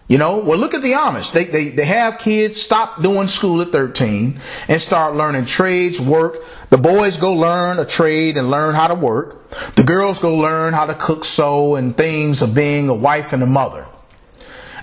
You 0.10 0.18
know, 0.18 0.40
well, 0.40 0.58
look 0.58 0.74
at 0.74 0.82
the 0.82 0.94
Amish. 0.94 1.32
They, 1.32 1.46
they, 1.46 1.70
they 1.70 1.86
have 1.86 2.18
kids 2.18 2.60
stop 2.60 3.00
doing 3.00 3.28
school 3.28 3.62
at 3.62 3.72
13 3.72 4.42
and 4.68 4.82
start 4.82 5.16
learning 5.16 5.46
trades, 5.46 6.02
work. 6.02 6.44
The 6.72 6.80
boys 6.80 7.18
go 7.18 7.34
learn 7.34 7.78
a 7.78 7.86
trade 7.86 8.36
and 8.36 8.50
learn 8.50 8.74
how 8.74 8.88
to 8.88 8.96
work. 8.96 9.52
The 9.76 9.84
girls 9.84 10.18
go 10.18 10.36
learn 10.36 10.74
how 10.74 10.88
to 10.88 10.96
cook, 10.96 11.24
sew, 11.24 11.76
and 11.76 11.96
things 11.96 12.42
of 12.42 12.56
being 12.56 12.90
a 12.90 12.94
wife 12.94 13.34
and 13.34 13.44
a 13.44 13.46
mother. 13.46 13.86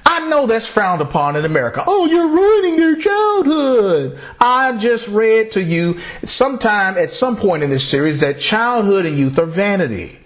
I 0.04 0.28
know 0.28 0.46
that's 0.46 0.68
frowned 0.68 1.02
upon 1.02 1.34
in 1.34 1.44
America. 1.44 1.82
Oh, 1.84 2.06
you're 2.06 2.28
ruining 2.28 2.78
your 2.78 2.94
childhood. 2.94 4.20
I 4.40 4.76
just 4.78 5.08
read 5.08 5.50
to 5.52 5.62
you 5.62 5.98
sometime 6.24 6.96
at 6.96 7.10
some 7.10 7.36
point 7.36 7.64
in 7.64 7.70
this 7.70 7.86
series 7.86 8.20
that 8.20 8.38
childhood 8.38 9.04
and 9.04 9.18
youth 9.18 9.40
are 9.40 9.46
vanity. 9.46 10.20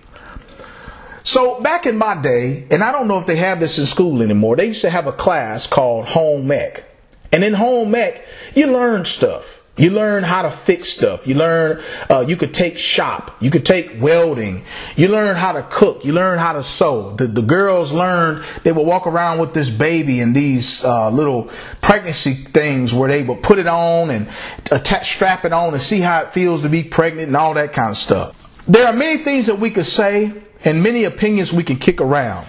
So 1.23 1.61
back 1.61 1.87
in 1.87 1.99
my 1.99 2.21
day, 2.21 2.67
and 2.71 2.83
I 2.83 2.93
don't 2.93 3.09
know 3.09 3.19
if 3.19 3.27
they 3.27 3.37
have 3.37 3.61
this 3.61 3.79
in 3.79 3.87
school 3.87 4.23
anymore, 4.23 4.57
they 4.57 4.67
used 4.67 4.83
to 4.83 4.91
have 4.91 5.07
a 5.07 5.13
class 5.13 5.67
called 5.67 6.07
home 6.07 6.51
ec. 6.51 6.85
And 7.33 7.45
in 7.45 7.55
home 7.55 7.95
ec, 7.95 8.27
you 8.55 8.67
learn 8.67 9.05
stuff. 9.05 9.59
You 9.77 9.91
learn 9.91 10.25
how 10.25 10.43
to 10.43 10.51
fix 10.51 10.91
stuff. 10.91 11.27
You 11.27 11.37
learn, 11.37 11.83
uh, 12.11 12.25
you 12.29 12.37
could 12.37 12.53
take 12.53 12.77
shop. 12.77 13.35
You 13.41 13.51
could 13.51 13.65
take 13.65 13.93
welding. 13.99 14.65
You 14.95 15.09
learn 15.09 15.37
how 15.37 15.53
to 15.53 15.63
cook. 15.63 16.05
You 16.05 16.13
learn 16.13 16.39
how 16.39 16.53
to 16.53 16.63
sew. 16.63 17.13
The, 17.13 17.27
the 17.27 17.41
girls 17.41 17.91
learned, 17.91 18.45
they 18.63 18.73
would 18.73 18.87
walk 18.87 19.07
around 19.07 19.39
with 19.39 19.55
this 19.55 19.71
baby 19.71 20.21
and 20.21 20.37
these 20.37 20.85
uh, 20.85 21.11
little 21.11 21.45
pregnancy 21.81 22.35
things 22.35 22.93
where 22.93 23.11
they 23.11 23.23
would 23.23 23.43
put 23.43 23.59
it 23.59 23.67
on 23.67 24.11
and 24.11 24.29
attach, 24.71 25.15
strap 25.15 25.47
it 25.47 25.53
on 25.55 25.73
and 25.73 25.81
see 25.81 26.01
how 26.01 26.23
it 26.23 26.35
feels 26.35 26.61
to 26.61 26.69
be 26.69 26.83
pregnant 26.83 27.29
and 27.29 27.37
all 27.37 27.55
that 27.55 27.73
kind 27.73 27.91
of 27.91 27.97
stuff. 27.97 28.37
There 28.67 28.87
are 28.87 28.93
many 28.93 29.23
things 29.23 29.47
that 29.47 29.59
we 29.59 29.71
could 29.71 29.87
say 29.87 30.31
and 30.65 30.83
many 30.83 31.05
opinions 31.05 31.53
we 31.53 31.65
can 31.65 31.77
kick 31.77 32.01
around. 32.01 32.47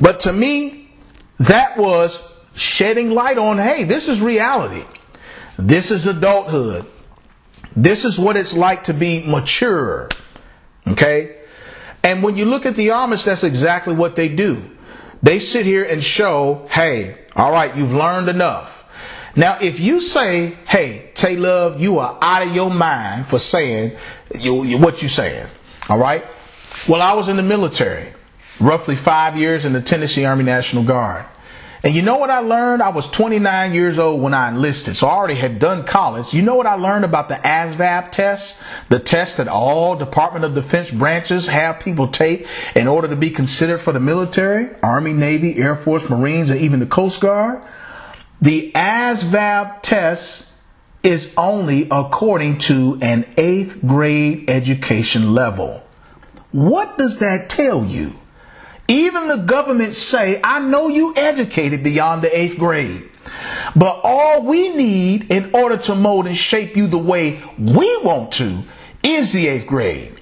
But 0.00 0.20
to 0.20 0.32
me, 0.32 0.90
that 1.38 1.76
was 1.76 2.40
shedding 2.54 3.10
light 3.10 3.38
on 3.38 3.58
hey, 3.58 3.84
this 3.84 4.08
is 4.08 4.20
reality. 4.22 4.84
This 5.58 5.90
is 5.90 6.06
adulthood. 6.06 6.86
This 7.76 8.04
is 8.04 8.18
what 8.18 8.36
it's 8.36 8.56
like 8.56 8.84
to 8.84 8.94
be 8.94 9.24
mature. 9.26 10.08
Okay? 10.86 11.36
And 12.02 12.22
when 12.22 12.36
you 12.36 12.44
look 12.44 12.66
at 12.66 12.76
the 12.76 12.88
Amish, 12.88 13.24
that's 13.24 13.44
exactly 13.44 13.94
what 13.94 14.16
they 14.16 14.28
do. 14.28 14.62
They 15.22 15.38
sit 15.38 15.64
here 15.64 15.84
and 15.84 16.04
show, 16.04 16.66
hey, 16.70 17.18
all 17.34 17.50
right, 17.50 17.74
you've 17.74 17.94
learned 17.94 18.28
enough. 18.28 18.82
Now, 19.36 19.58
if 19.60 19.80
you 19.80 20.00
say, 20.00 20.50
hey, 20.68 21.10
Tay 21.14 21.36
Love, 21.36 21.80
you 21.80 21.98
are 21.98 22.18
out 22.20 22.46
of 22.46 22.54
your 22.54 22.70
mind 22.70 23.26
for 23.26 23.38
saying 23.38 23.96
you, 24.38 24.64
you, 24.64 24.78
what 24.78 25.02
you 25.02 25.08
saying, 25.08 25.48
all 25.88 25.98
right? 25.98 26.24
Well, 26.86 27.00
I 27.00 27.14
was 27.14 27.30
in 27.30 27.38
the 27.38 27.42
military, 27.42 28.12
roughly 28.60 28.94
five 28.94 29.38
years 29.38 29.64
in 29.64 29.72
the 29.72 29.80
Tennessee 29.80 30.26
Army 30.26 30.44
National 30.44 30.84
Guard. 30.84 31.24
And 31.82 31.94
you 31.94 32.02
know 32.02 32.18
what 32.18 32.28
I 32.28 32.40
learned? 32.40 32.82
I 32.82 32.90
was 32.90 33.10
29 33.10 33.72
years 33.72 33.98
old 33.98 34.20
when 34.20 34.34
I 34.34 34.50
enlisted, 34.50 34.94
so 34.94 35.06
I 35.06 35.12
already 35.12 35.34
had 35.34 35.58
done 35.58 35.84
college. 35.84 36.34
You 36.34 36.42
know 36.42 36.56
what 36.56 36.66
I 36.66 36.74
learned 36.74 37.06
about 37.06 37.28
the 37.28 37.36
ASVAB 37.36 38.10
test? 38.10 38.62
The 38.90 38.98
test 38.98 39.38
that 39.38 39.48
all 39.48 39.96
Department 39.96 40.44
of 40.44 40.54
Defense 40.54 40.90
branches 40.90 41.46
have 41.46 41.80
people 41.80 42.08
take 42.08 42.46
in 42.74 42.86
order 42.86 43.08
to 43.08 43.16
be 43.16 43.30
considered 43.30 43.78
for 43.78 43.92
the 43.94 44.00
military, 44.00 44.68
Army, 44.82 45.14
Navy, 45.14 45.56
Air 45.56 45.76
Force, 45.76 46.10
Marines, 46.10 46.50
and 46.50 46.60
even 46.60 46.80
the 46.80 46.86
Coast 46.86 47.20
Guard. 47.22 47.62
The 48.42 48.72
ASVAB 48.72 49.80
test 49.80 50.58
is 51.02 51.34
only 51.38 51.88
according 51.90 52.58
to 52.58 52.98
an 53.00 53.26
eighth 53.38 53.80
grade 53.86 54.50
education 54.50 55.34
level. 55.34 55.83
What 56.54 56.96
does 56.96 57.18
that 57.18 57.50
tell 57.50 57.84
you? 57.84 58.14
Even 58.86 59.26
the 59.26 59.38
government 59.38 59.94
say, 59.94 60.40
I 60.44 60.60
know 60.60 60.86
you 60.86 61.12
educated 61.16 61.82
beyond 61.82 62.22
the 62.22 62.38
eighth 62.38 62.58
grade. 62.60 63.10
But 63.74 64.02
all 64.04 64.44
we 64.44 64.68
need 64.68 65.32
in 65.32 65.52
order 65.52 65.76
to 65.78 65.96
mold 65.96 66.28
and 66.28 66.36
shape 66.36 66.76
you 66.76 66.86
the 66.86 66.96
way 66.96 67.42
we 67.58 67.98
want 68.04 68.30
to 68.34 68.62
is 69.02 69.32
the 69.32 69.48
eighth 69.48 69.66
grade. 69.66 70.20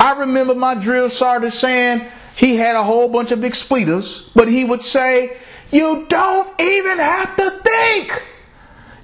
I 0.00 0.20
remember 0.20 0.54
my 0.54 0.74
drill 0.74 1.10
sergeant 1.10 1.52
saying 1.52 2.00
he 2.34 2.56
had 2.56 2.76
a 2.76 2.82
whole 2.82 3.10
bunch 3.10 3.30
of 3.30 3.44
expletives, 3.44 4.30
but 4.30 4.48
he 4.48 4.64
would 4.64 4.80
say, 4.80 5.36
You 5.70 6.06
don't 6.08 6.48
even 6.62 6.98
have 6.98 7.36
to 7.36 7.50
think. 7.50 8.24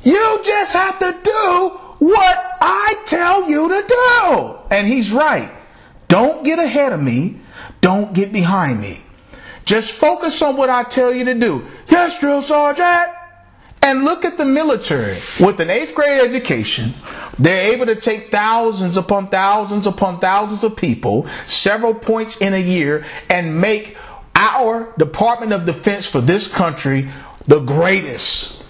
You 0.03 0.40
just 0.43 0.73
have 0.73 0.99
to 1.01 1.14
do 1.23 1.79
what 1.99 2.38
I 2.62 3.03
tell 3.05 3.51
you 3.51 3.69
to 3.69 3.85
do. 3.87 4.59
And 4.75 4.87
he's 4.87 5.12
right. 5.12 5.53
Don't 6.11 6.44
get 6.44 6.59
ahead 6.59 6.92
of 6.92 7.01
me. 7.01 7.38
Don't 7.81 8.12
get 8.12 8.33
behind 8.33 8.81
me. 8.81 9.01
Just 9.64 9.92
focus 9.92 10.42
on 10.42 10.57
what 10.57 10.68
I 10.68 10.83
tell 10.83 11.14
you 11.14 11.25
to 11.27 11.35
do. 11.35 11.64
Yes, 11.88 12.18
drill 12.18 12.42
sergeant. 12.42 13.14
And 13.81 14.05
look 14.05 14.25
at 14.25 14.37
the 14.37 14.44
military 14.44 15.18
with 15.38 15.61
an 15.61 15.70
eighth 15.70 15.94
grade 15.94 16.20
education. 16.20 16.94
They're 17.38 17.73
able 17.73 17.87
to 17.87 17.94
take 17.94 18.31
thousands 18.31 18.96
upon 18.96 19.29
thousands 19.29 19.87
upon 19.87 20.18
thousands 20.18 20.64
of 20.64 20.77
people, 20.77 21.29
several 21.46 21.94
points 21.94 22.42
in 22.42 22.55
a 22.55 22.61
year, 22.61 23.07
and 23.31 23.61
make 23.61 23.96
our 24.35 24.92
Department 24.99 25.53
of 25.53 25.64
Defense 25.64 26.07
for 26.07 26.20
this 26.20 26.53
country 26.53 27.09
the 27.46 27.61
greatest 27.61 28.64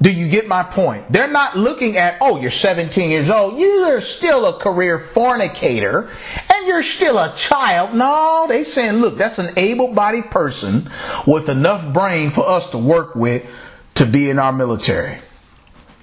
do 0.00 0.10
you 0.10 0.28
get 0.28 0.46
my 0.46 0.62
point? 0.62 1.10
They're 1.10 1.30
not 1.30 1.56
looking 1.56 1.96
at, 1.96 2.18
oh, 2.20 2.40
you're 2.40 2.50
17 2.50 3.10
years 3.10 3.30
old, 3.30 3.58
you're 3.58 4.00
still 4.00 4.46
a 4.46 4.58
career 4.58 4.98
fornicator, 4.98 6.08
and 6.52 6.66
you're 6.66 6.84
still 6.84 7.18
a 7.18 7.32
child. 7.34 7.94
No, 7.94 8.46
they 8.48 8.62
saying, 8.62 8.98
look, 8.98 9.16
that's 9.16 9.38
an 9.38 9.50
able-bodied 9.56 10.30
person 10.30 10.88
with 11.26 11.48
enough 11.48 11.92
brain 11.92 12.30
for 12.30 12.48
us 12.48 12.70
to 12.70 12.78
work 12.78 13.16
with 13.16 13.48
to 13.94 14.06
be 14.06 14.30
in 14.30 14.38
our 14.38 14.52
military. 14.52 15.18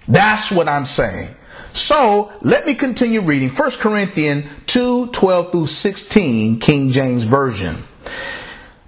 That's 0.07 0.51
what 0.51 0.67
I'm 0.67 0.85
saying. 0.85 1.33
So 1.71 2.31
let 2.41 2.65
me 2.65 2.75
continue 2.75 3.21
reading 3.21 3.49
1 3.49 3.71
Corinthians 3.71 4.45
2 4.67 5.07
12 5.07 5.51
through 5.51 5.67
16, 5.67 6.59
King 6.59 6.89
James 6.89 7.23
Version. 7.23 7.83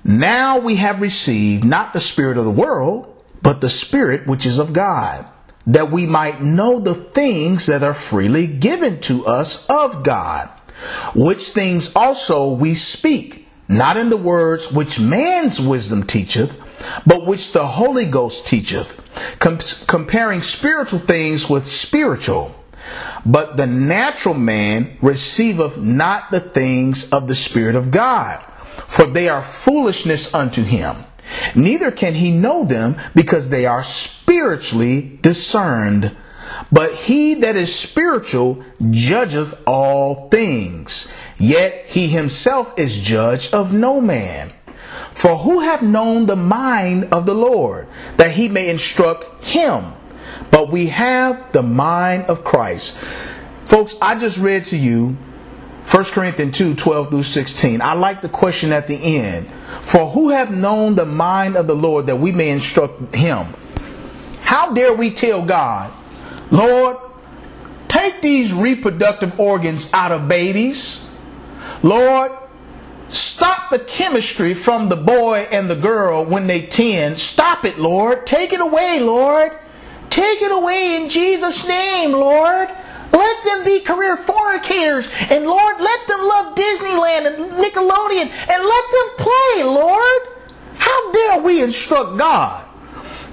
Now 0.03 0.59
we 0.59 0.75
have 0.77 1.01
received 1.01 1.65
not 1.65 1.91
the 1.91 1.99
spirit 1.99 2.37
of 2.37 2.45
the 2.45 2.51
world 2.51 3.16
but 3.47 3.61
the 3.61 3.69
Spirit 3.69 4.27
which 4.27 4.45
is 4.45 4.59
of 4.59 4.73
God, 4.73 5.25
that 5.65 5.89
we 5.89 6.05
might 6.05 6.41
know 6.41 6.81
the 6.81 6.93
things 6.93 7.67
that 7.67 7.81
are 7.81 7.93
freely 7.93 8.45
given 8.45 8.99
to 8.99 9.25
us 9.25 9.65
of 9.69 10.03
God, 10.03 10.49
which 11.15 11.47
things 11.47 11.95
also 11.95 12.51
we 12.51 12.75
speak, 12.75 13.47
not 13.69 13.95
in 13.95 14.09
the 14.09 14.17
words 14.17 14.73
which 14.73 14.99
man's 14.99 15.61
wisdom 15.61 16.03
teacheth, 16.03 16.61
but 17.05 17.25
which 17.25 17.53
the 17.53 17.65
Holy 17.65 18.05
Ghost 18.05 18.45
teacheth, 18.47 19.01
com- 19.39 19.59
comparing 19.87 20.41
spiritual 20.41 20.99
things 20.99 21.49
with 21.49 21.65
spiritual. 21.65 22.53
But 23.25 23.55
the 23.55 23.65
natural 23.65 24.35
man 24.35 24.97
receiveth 25.01 25.77
not 25.77 26.31
the 26.31 26.41
things 26.41 27.13
of 27.13 27.29
the 27.29 27.35
Spirit 27.35 27.77
of 27.77 27.91
God, 27.91 28.45
for 28.87 29.05
they 29.05 29.29
are 29.29 29.41
foolishness 29.41 30.33
unto 30.33 30.63
him 30.63 30.97
Neither 31.55 31.91
can 31.91 32.15
he 32.15 32.31
know 32.31 32.65
them 32.65 32.95
because 33.15 33.49
they 33.49 33.65
are 33.65 33.83
spiritually 33.83 35.19
discerned. 35.21 36.15
But 36.71 36.93
he 36.95 37.35
that 37.35 37.55
is 37.55 37.73
spiritual 37.73 38.63
judgeth 38.89 39.61
all 39.65 40.29
things, 40.29 41.13
yet 41.37 41.85
he 41.85 42.07
himself 42.07 42.77
is 42.77 43.01
judge 43.01 43.53
of 43.53 43.73
no 43.73 44.01
man. 44.01 44.51
For 45.11 45.37
who 45.37 45.61
hath 45.61 45.81
known 45.81 46.25
the 46.25 46.35
mind 46.35 47.05
of 47.11 47.25
the 47.25 47.33
Lord, 47.33 47.87
that 48.17 48.31
he 48.31 48.49
may 48.49 48.69
instruct 48.69 49.43
him? 49.43 49.93
But 50.51 50.71
we 50.71 50.87
have 50.87 51.51
the 51.53 51.63
mind 51.63 52.25
of 52.25 52.43
Christ. 52.43 52.97
Folks, 53.65 53.95
I 54.01 54.17
just 54.17 54.37
read 54.37 54.65
to 54.65 54.77
you 54.77 55.17
1 55.89 56.03
Corinthians 56.05 56.57
2 56.57 56.75
12 56.75 57.09
through 57.09 57.23
16. 57.23 57.81
I 57.81 57.93
like 57.93 58.21
the 58.21 58.27
question 58.27 58.73
at 58.73 58.87
the 58.87 58.95
end. 58.95 59.49
For 59.81 60.09
who 60.09 60.29
have 60.29 60.51
known 60.51 60.95
the 60.95 61.05
mind 61.05 61.55
of 61.55 61.65
the 61.67 61.75
Lord 61.75 62.07
that 62.07 62.17
we 62.17 62.33
may 62.33 62.49
instruct 62.49 63.15
him? 63.15 63.47
How 64.41 64.73
dare 64.73 64.93
we 64.93 65.11
tell 65.11 65.45
God, 65.45 65.89
Lord, 66.51 66.97
take 67.87 68.21
these 68.21 68.51
reproductive 68.51 69.39
organs 69.39 69.89
out 69.93 70.11
of 70.11 70.27
babies? 70.27 71.15
Lord, 71.81 72.33
stop 73.07 73.69
the 73.69 73.79
chemistry 73.79 74.53
from 74.53 74.89
the 74.89 74.97
boy 74.97 75.47
and 75.51 75.69
the 75.69 75.75
girl 75.75 76.25
when 76.25 76.47
they 76.47 76.63
tend. 76.63 77.17
Stop 77.17 77.63
it, 77.63 77.79
Lord. 77.79 78.27
Take 78.27 78.51
it 78.51 78.59
away, 78.59 78.99
Lord. 78.99 79.57
Take 80.09 80.41
it 80.41 80.51
away 80.51 81.01
in 81.01 81.09
Jesus' 81.09 81.65
name, 81.65 82.11
Lord. 82.11 82.67
Let 83.11 83.43
them 83.43 83.65
be 83.65 83.79
career 83.81 84.17
fornicators. 84.17 85.09
And 85.29 85.45
Lord, 85.45 85.79
let 85.79 86.07
them 86.07 86.19
love 86.27 86.55
Disneyland 86.55 87.27
and 87.27 87.51
Nickelodeon 87.53 88.29
and 88.29 88.63
let 88.63 88.85
them 88.91 89.07
play, 89.17 89.63
Lord. 89.63 90.21
How 90.77 91.11
dare 91.11 91.41
we 91.41 91.61
instruct 91.61 92.17
God? 92.17 92.65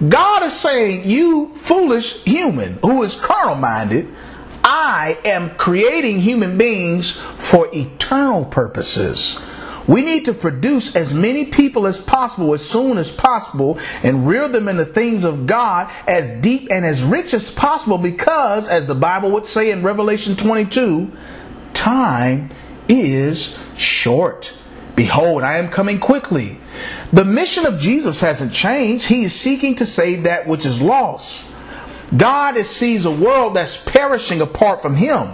God 0.09 0.43
is 0.43 0.53
saying, 0.53 1.09
You 1.09 1.55
foolish 1.55 2.25
human 2.25 2.79
who 2.83 3.03
is 3.03 3.17
carnal 3.17 3.55
minded, 3.55 4.13
I 4.63 5.19
am 5.25 5.51
creating 5.57 6.21
human 6.21 6.57
beings 6.57 7.13
for 7.13 7.69
eternal 7.75 8.45
purposes. 8.45 9.39
We 9.87 10.03
need 10.03 10.25
to 10.25 10.33
produce 10.33 10.97
as 10.97 11.13
many 11.13 11.47
people 11.47 11.87
as 11.87 11.99
possible 11.99 12.55
as 12.55 12.69
soon 12.69 12.97
as 12.97 13.11
possible 13.11 13.79
and 14.03 14.27
rear 14.27 14.49
them 14.49 14.69
in 14.69 14.77
the 14.77 14.87
things 14.87 15.25
of 15.25 15.47
God 15.47 15.93
as 16.07 16.41
deep 16.41 16.69
and 16.71 16.85
as 16.85 17.03
rich 17.03 17.35
as 17.35 17.51
possible 17.51 17.99
because, 17.99 18.69
as 18.69 18.87
the 18.87 18.95
Bible 18.95 19.31
would 19.33 19.47
say 19.47 19.71
in 19.71 19.83
Revelation 19.83 20.37
22, 20.37 21.13
time 21.75 22.51
is 22.89 23.63
short. 23.77 24.57
Behold, 24.97 25.43
I 25.43 25.59
am 25.59 25.69
coming 25.69 25.99
quickly. 25.99 26.59
The 27.13 27.25
mission 27.25 27.67
of 27.67 27.79
Jesus 27.79 28.21
hasn't 28.21 28.53
changed. 28.53 29.07
He 29.07 29.25
is 29.25 29.39
seeking 29.39 29.75
to 29.77 29.87
save 29.87 30.23
that 30.23 30.47
which 30.47 30.65
is 30.65 30.81
lost. 30.81 31.53
God 32.17 32.65
sees 32.65 33.05
a 33.05 33.11
world 33.11 33.55
that's 33.55 33.83
perishing 33.85 34.41
apart 34.41 34.83
from 34.83 34.97
Him. 34.97 35.31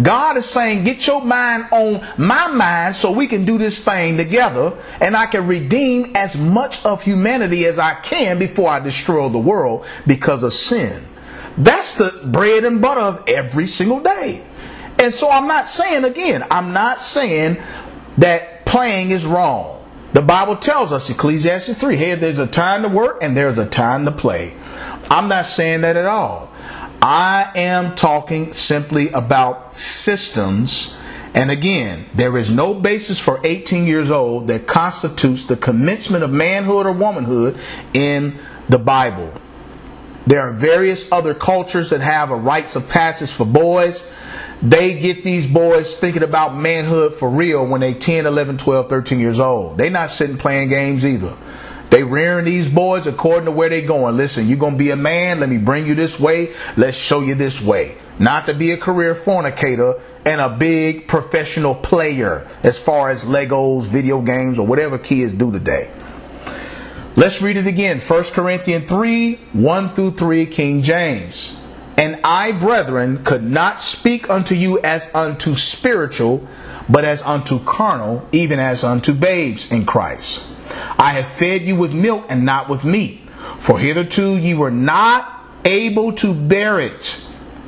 God 0.00 0.36
is 0.36 0.46
saying, 0.46 0.84
get 0.84 1.06
your 1.06 1.22
mind 1.22 1.66
on 1.70 2.06
my 2.16 2.48
mind 2.48 2.96
so 2.96 3.12
we 3.12 3.26
can 3.26 3.44
do 3.44 3.58
this 3.58 3.84
thing 3.84 4.16
together 4.16 4.76
and 5.00 5.16
I 5.16 5.26
can 5.26 5.46
redeem 5.46 6.16
as 6.16 6.36
much 6.36 6.84
of 6.84 7.02
humanity 7.02 7.66
as 7.66 7.78
I 7.78 7.94
can 7.94 8.38
before 8.38 8.70
I 8.70 8.80
destroy 8.80 9.28
the 9.28 9.38
world 9.38 9.86
because 10.06 10.42
of 10.42 10.52
sin. 10.52 11.04
That's 11.56 11.96
the 11.96 12.20
bread 12.24 12.64
and 12.64 12.80
butter 12.80 13.00
of 13.00 13.24
every 13.28 13.66
single 13.66 14.00
day. 14.00 14.44
And 14.98 15.12
so 15.12 15.30
I'm 15.30 15.46
not 15.46 15.68
saying, 15.68 16.04
again, 16.04 16.44
I'm 16.50 16.72
not 16.72 17.00
saying 17.00 17.58
that 18.18 18.66
playing 18.66 19.10
is 19.10 19.24
wrong. 19.26 19.84
The 20.12 20.22
Bible 20.22 20.56
tells 20.56 20.92
us, 20.92 21.10
Ecclesiastes 21.10 21.78
3, 21.78 21.96
hey, 21.96 22.14
there's 22.14 22.38
a 22.38 22.46
time 22.46 22.82
to 22.82 22.88
work 22.88 23.18
and 23.22 23.36
there's 23.36 23.58
a 23.58 23.66
time 23.66 24.04
to 24.06 24.12
play. 24.12 24.56
I'm 25.10 25.28
not 25.28 25.46
saying 25.46 25.82
that 25.82 25.96
at 25.96 26.06
all. 26.06 26.47
I 27.00 27.50
am 27.54 27.94
talking 27.94 28.52
simply 28.52 29.10
about 29.10 29.76
systems. 29.76 30.96
And 31.34 31.50
again, 31.50 32.06
there 32.14 32.36
is 32.36 32.50
no 32.50 32.74
basis 32.74 33.20
for 33.20 33.40
18 33.44 33.86
years 33.86 34.10
old 34.10 34.48
that 34.48 34.66
constitutes 34.66 35.44
the 35.44 35.56
commencement 35.56 36.24
of 36.24 36.32
manhood 36.32 36.86
or 36.86 36.92
womanhood 36.92 37.58
in 37.94 38.38
the 38.68 38.78
Bible. 38.78 39.32
There 40.26 40.40
are 40.40 40.52
various 40.52 41.10
other 41.12 41.34
cultures 41.34 41.90
that 41.90 42.00
have 42.00 42.30
a 42.30 42.36
rites 42.36 42.76
of 42.76 42.88
passage 42.88 43.30
for 43.30 43.46
boys. 43.46 44.10
They 44.60 44.98
get 44.98 45.22
these 45.22 45.46
boys 45.46 45.96
thinking 45.96 46.22
about 46.22 46.56
manhood 46.56 47.14
for 47.14 47.30
real 47.30 47.64
when 47.64 47.80
they 47.80 47.94
10, 47.94 48.26
11, 48.26 48.58
12, 48.58 48.88
13 48.88 49.20
years 49.20 49.38
old. 49.38 49.78
They're 49.78 49.88
not 49.88 50.10
sitting 50.10 50.36
playing 50.36 50.70
games 50.70 51.06
either. 51.06 51.36
They 51.90 52.02
rearing 52.02 52.44
these 52.44 52.68
boys 52.68 53.06
according 53.06 53.46
to 53.46 53.52
where 53.52 53.68
they 53.68 53.82
going. 53.82 54.16
Listen, 54.16 54.46
you're 54.46 54.58
going 54.58 54.74
to 54.74 54.78
be 54.78 54.90
a 54.90 54.96
man. 54.96 55.40
Let 55.40 55.48
me 55.48 55.58
bring 55.58 55.86
you 55.86 55.94
this 55.94 56.20
way. 56.20 56.52
Let's 56.76 56.96
show 56.96 57.20
you 57.20 57.34
this 57.34 57.62
way. 57.62 57.96
Not 58.18 58.46
to 58.46 58.54
be 58.54 58.72
a 58.72 58.76
career 58.76 59.14
fornicator 59.14 60.00
and 60.24 60.40
a 60.40 60.50
big 60.50 61.08
professional 61.08 61.74
player 61.74 62.46
as 62.62 62.78
far 62.78 63.10
as 63.10 63.24
Legos, 63.24 63.88
video 63.88 64.20
games, 64.20 64.58
or 64.58 64.66
whatever 64.66 64.98
kids 64.98 65.32
do 65.32 65.50
today. 65.50 65.92
Let's 67.16 67.40
read 67.40 67.56
it 67.56 67.66
again. 67.66 67.98
1 67.98 68.24
Corinthians 68.32 68.88
3, 68.88 69.34
1 69.52 69.88
through 69.94 70.12
3, 70.12 70.46
King 70.46 70.82
James. 70.82 71.60
And 71.96 72.20
I, 72.22 72.52
brethren, 72.52 73.24
could 73.24 73.42
not 73.42 73.80
speak 73.80 74.30
unto 74.30 74.54
you 74.54 74.78
as 74.80 75.12
unto 75.14 75.54
spiritual, 75.54 76.46
but 76.88 77.04
as 77.04 77.22
unto 77.22 77.58
carnal, 77.58 78.28
even 78.30 78.60
as 78.60 78.84
unto 78.84 79.14
babes 79.14 79.72
in 79.72 79.84
Christ. 79.84 80.48
I 80.98 81.12
have 81.12 81.28
fed 81.28 81.62
you 81.62 81.76
with 81.76 81.92
milk 81.92 82.26
and 82.28 82.44
not 82.44 82.68
with 82.68 82.84
meat. 82.84 83.20
For 83.58 83.78
hitherto 83.78 84.36
ye 84.36 84.54
were 84.54 84.70
not 84.70 85.46
able 85.64 86.12
to 86.14 86.32
bear 86.32 86.80
it, 86.80 87.24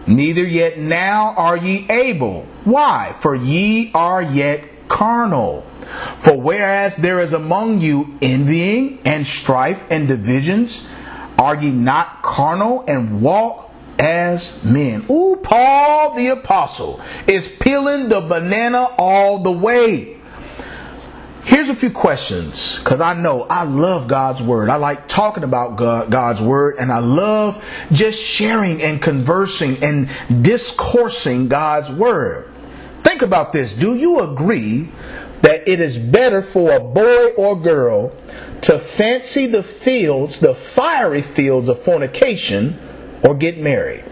neither 0.07 0.45
yet 0.45 0.79
now 0.79 1.35
are 1.37 1.57
ye 1.57 1.87
able. 1.91 2.47
Why? 2.65 3.17
For 3.21 3.35
ye 3.35 3.91
are 3.95 4.23
yet 4.23 4.89
carnal. 4.89 5.67
For 6.19 6.41
whereas 6.41 6.97
there 6.97 7.21
is 7.21 7.33
among 7.33 7.81
you 7.81 8.17
envying 8.23 9.01
and 9.05 9.27
strife 9.27 9.85
and 9.91 10.07
divisions, 10.07 10.89
are 11.39 11.57
ye 11.57 11.71
not 11.71 12.23
carnal 12.23 12.85
and 12.87 13.21
walk 13.21 13.73
as 13.99 14.65
men? 14.65 15.05
Ooh, 15.11 15.41
Paul 15.43 16.15
the 16.15 16.29
apostle 16.29 17.01
is 17.27 17.49
peeling 17.49 18.09
the 18.09 18.21
banana 18.21 18.89
all 18.99 19.39
the 19.39 19.53
way. 19.53 20.20
Here's 21.45 21.71
a 21.71 21.75
few 21.75 21.91
questions 21.91 22.79
because 22.79 23.01
I 23.01 23.15
know 23.15 23.43
I 23.43 23.65
love 23.65 24.09
God's 24.09 24.43
Word. 24.43 24.69
I 24.69 24.77
like 24.77 25.09
talking 25.09 25.43
about 25.43 25.77
God's 25.77 26.43
Word 26.43 26.77
and 26.79 26.93
I 26.93 26.99
love 26.99 27.65
just 27.91 28.23
sharing 28.23 28.83
and 28.83 29.01
conversing 29.01 29.83
and 29.83 30.11
discoursing 30.43 31.49
God's 31.49 31.91
Word. 31.91 32.51
Think 32.99 33.23
about 33.23 33.53
this. 33.53 33.75
Do 33.75 33.95
you 33.95 34.21
agree 34.21 34.91
that 35.41 35.67
it 35.67 35.81
is 35.81 35.99
better 35.99 36.43
for 36.43 36.73
a 36.73 36.81
boy 36.81 37.29
or 37.31 37.59
girl 37.59 38.13
to 38.63 38.79
fancy 38.79 39.47
the 39.47 39.63
fields, 39.63 40.41
the 40.41 40.55
fiery 40.55 41.23
fields 41.23 41.71
of 41.71 41.81
fornication, 41.81 42.79
or 43.23 43.35
get 43.35 43.59
married? 43.59 44.05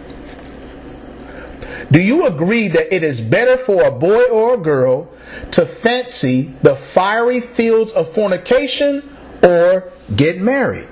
Do 1.91 2.01
you 2.01 2.27
agree 2.27 2.69
that 2.69 2.95
it 2.95 3.03
is 3.03 3.21
better 3.21 3.57
for 3.57 3.83
a 3.83 3.91
boy 3.91 4.25
or 4.25 4.55
a 4.55 4.59
girl 4.59 5.11
to 5.53 5.65
fancy 5.65 6.55
the 6.63 6.77
fiery 6.77 7.41
fields 7.41 7.93
of 7.93 8.13
fornication 8.13 9.17
or 9.43 9.91
get 10.15 10.39
married? 10.39 10.89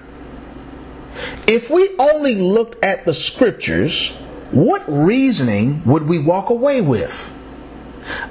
If 1.47 1.71
we 1.71 1.91
only 1.99 2.35
looked 2.35 2.83
at 2.83 3.05
the 3.05 3.15
scriptures, 3.15 4.13
what 4.51 4.85
reasoning 4.87 5.85
would 5.85 6.09
we 6.09 6.19
walk 6.19 6.51
away 6.51 6.81
with? 6.81 7.33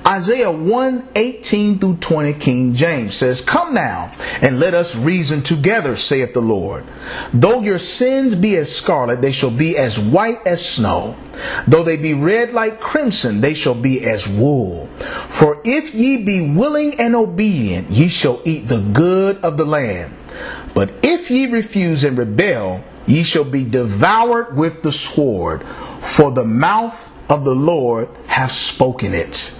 Isaiah 0.06 0.52
1 0.52 1.10
18 1.16 1.80
through 1.80 1.98
20, 1.98 2.34
King 2.34 2.74
James 2.74 3.16
says, 3.16 3.42
Come 3.42 3.74
now, 3.74 4.16
and 4.42 4.60
let 4.60 4.74
us 4.74 4.96
reason 4.96 5.42
together, 5.42 5.96
saith 5.96 6.34
the 6.34 6.42
Lord. 6.42 6.86
Though 7.34 7.62
your 7.62 7.80
sins 7.80 8.36
be 8.36 8.56
as 8.58 8.74
scarlet, 8.74 9.22
they 9.22 9.32
shall 9.32 9.52
be 9.52 9.78
as 9.78 10.00
white 10.00 10.46
as 10.46 10.68
snow. 10.68 11.18
Though 11.68 11.84
they 11.84 11.98
be 11.98 12.14
red 12.14 12.54
like 12.54 12.80
crimson, 12.80 13.42
they 13.42 13.54
shall 13.54 13.76
be 13.76 14.06
as 14.06 14.28
wool. 14.28 14.88
For 15.28 15.62
if 15.66 15.94
ye 15.94 16.18
be 16.18 16.56
willing 16.56 17.00
and 17.00 17.16
obedient, 17.16 17.90
ye 17.90 18.08
shall 18.08 18.42
eat 18.46 18.68
the 18.68 18.82
good 18.94 19.38
of 19.44 19.58
the 19.58 19.66
land. 19.66 20.14
But 20.74 20.92
if 21.04 21.32
ye 21.32 21.48
refuse 21.48 22.04
and 22.04 22.18
rebel, 22.18 22.84
ye 23.08 23.24
shall 23.24 23.44
be 23.44 23.64
devoured 23.64 24.56
with 24.56 24.82
the 24.82 24.92
sword, 24.92 25.66
for 26.00 26.32
the 26.32 26.46
mouth 26.46 27.12
of 27.30 27.44
the 27.44 27.56
Lord 27.56 28.10
hath 28.28 28.52
spoken 28.52 29.14
it. 29.14 29.58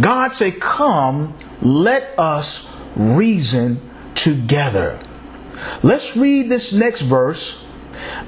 God 0.00 0.32
said, 0.32 0.60
Come, 0.60 1.36
let 1.60 2.18
us 2.18 2.80
reason 2.96 3.80
together. 4.14 4.98
Let's 5.82 6.16
read 6.16 6.48
this 6.48 6.72
next 6.72 7.02
verse 7.02 7.66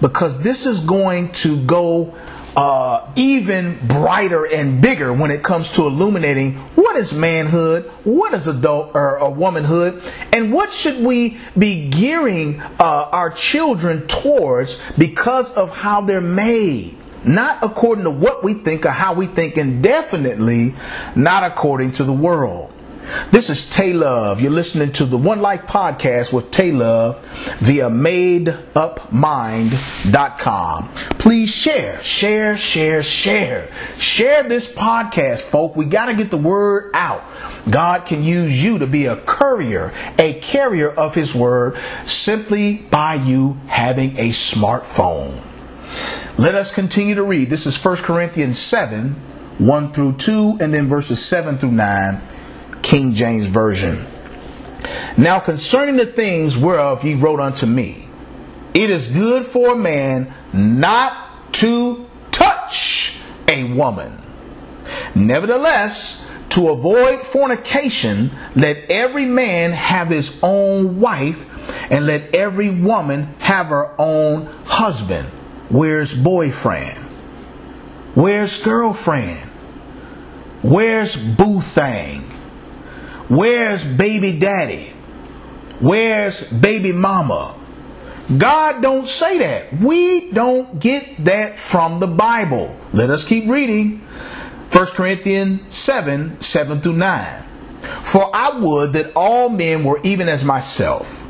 because 0.00 0.42
this 0.42 0.66
is 0.66 0.80
going 0.80 1.32
to 1.32 1.60
go 1.64 2.16
uh, 2.56 3.10
even 3.16 3.76
brighter 3.86 4.46
and 4.46 4.80
bigger 4.80 5.12
when 5.12 5.30
it 5.30 5.42
comes 5.42 5.72
to 5.72 5.82
illuminating 5.82 6.54
what 6.76 6.96
is 6.96 7.12
manhood, 7.12 7.84
what 8.04 8.32
is 8.34 8.46
adult 8.46 8.92
or, 8.94 9.18
or 9.18 9.30
womanhood, 9.32 10.02
and 10.32 10.52
what 10.52 10.72
should 10.72 11.04
we 11.04 11.38
be 11.58 11.90
gearing 11.90 12.60
uh, 12.78 13.08
our 13.10 13.30
children 13.30 14.06
towards 14.06 14.80
because 14.96 15.52
of 15.56 15.70
how 15.70 16.00
they're 16.00 16.20
made 16.20 16.96
not 17.24 17.58
according 17.62 18.04
to 18.04 18.10
what 18.10 18.44
we 18.44 18.54
think 18.54 18.86
or 18.86 18.90
how 18.90 19.14
we 19.14 19.26
think, 19.26 19.56
and 19.56 19.82
definitely 19.82 20.74
not 21.16 21.42
according 21.44 21.92
to 21.92 22.04
the 22.04 22.12
world. 22.12 22.70
This 23.30 23.50
is 23.50 23.68
Tay 23.68 23.92
Love. 23.92 24.40
You're 24.40 24.50
listening 24.50 24.90
to 24.92 25.04
the 25.04 25.18
One 25.18 25.42
Life 25.42 25.66
podcast 25.66 26.32
with 26.32 26.50
Tay 26.50 26.72
Love 26.72 27.22
via 27.58 27.90
madeupmind.com. 27.90 30.88
Please 31.18 31.54
share, 31.54 32.02
share, 32.02 32.56
share, 32.56 33.02
share. 33.02 33.68
Share 33.98 34.42
this 34.44 34.74
podcast, 34.74 35.42
folk. 35.42 35.76
We 35.76 35.84
got 35.84 36.06
to 36.06 36.14
get 36.14 36.30
the 36.30 36.38
word 36.38 36.92
out. 36.94 37.22
God 37.70 38.06
can 38.06 38.22
use 38.22 38.62
you 38.62 38.78
to 38.78 38.86
be 38.86 39.06
a 39.06 39.16
courier, 39.16 39.92
a 40.18 40.38
carrier 40.40 40.90
of 40.90 41.14
His 41.14 41.34
word 41.34 41.78
simply 42.04 42.76
by 42.76 43.14
you 43.14 43.58
having 43.66 44.16
a 44.16 44.28
smartphone. 44.28 45.42
Let 46.36 46.56
us 46.56 46.74
continue 46.74 47.14
to 47.14 47.22
read. 47.22 47.48
This 47.48 47.64
is 47.64 47.82
1 47.82 47.98
Corinthians 47.98 48.58
7 48.58 49.14
1 49.58 49.92
through 49.92 50.16
2, 50.16 50.58
and 50.60 50.74
then 50.74 50.88
verses 50.88 51.24
7 51.24 51.58
through 51.58 51.70
9, 51.70 52.20
King 52.82 53.14
James 53.14 53.46
Version. 53.46 54.04
Now 55.16 55.38
concerning 55.38 55.94
the 55.94 56.06
things 56.06 56.58
whereof 56.58 57.04
ye 57.04 57.14
wrote 57.14 57.38
unto 57.38 57.66
me, 57.66 58.08
it 58.74 58.90
is 58.90 59.06
good 59.06 59.46
for 59.46 59.74
a 59.74 59.76
man 59.76 60.34
not 60.52 61.52
to 61.52 62.04
touch 62.32 63.20
a 63.48 63.72
woman. 63.72 64.20
Nevertheless, 65.14 66.28
to 66.50 66.70
avoid 66.70 67.20
fornication, 67.20 68.32
let 68.56 68.90
every 68.90 69.24
man 69.24 69.70
have 69.70 70.08
his 70.08 70.40
own 70.42 70.98
wife, 70.98 71.48
and 71.92 72.06
let 72.06 72.34
every 72.34 72.70
woman 72.70 73.34
have 73.38 73.66
her 73.66 73.94
own 74.00 74.46
husband. 74.64 75.28
Where's 75.68 76.14
boyfriend? 76.14 77.04
Where's 78.14 78.62
girlfriend? 78.62 79.50
Where's 80.62 81.16
boo 81.16 81.60
thing? 81.60 82.22
Where's 83.28 83.84
baby 83.84 84.38
daddy? 84.38 84.90
Where's 85.80 86.50
baby 86.52 86.92
mama? 86.92 87.58
God 88.38 88.80
don't 88.80 89.06
say 89.06 89.38
that. 89.38 89.74
We 89.74 90.30
don't 90.30 90.78
get 90.78 91.24
that 91.24 91.58
from 91.58 92.00
the 92.00 92.06
Bible. 92.06 92.74
Let 92.92 93.10
us 93.10 93.26
keep 93.26 93.48
reading. 93.48 93.98
1 94.70 94.86
Corinthians 94.88 95.74
7 95.74 96.40
7 96.40 96.80
through 96.80 96.94
9. 96.94 97.44
For 98.02 98.34
I 98.34 98.58
would 98.58 98.92
that 98.94 99.12
all 99.14 99.48
men 99.48 99.84
were 99.84 100.00
even 100.02 100.28
as 100.28 100.44
myself. 100.44 101.23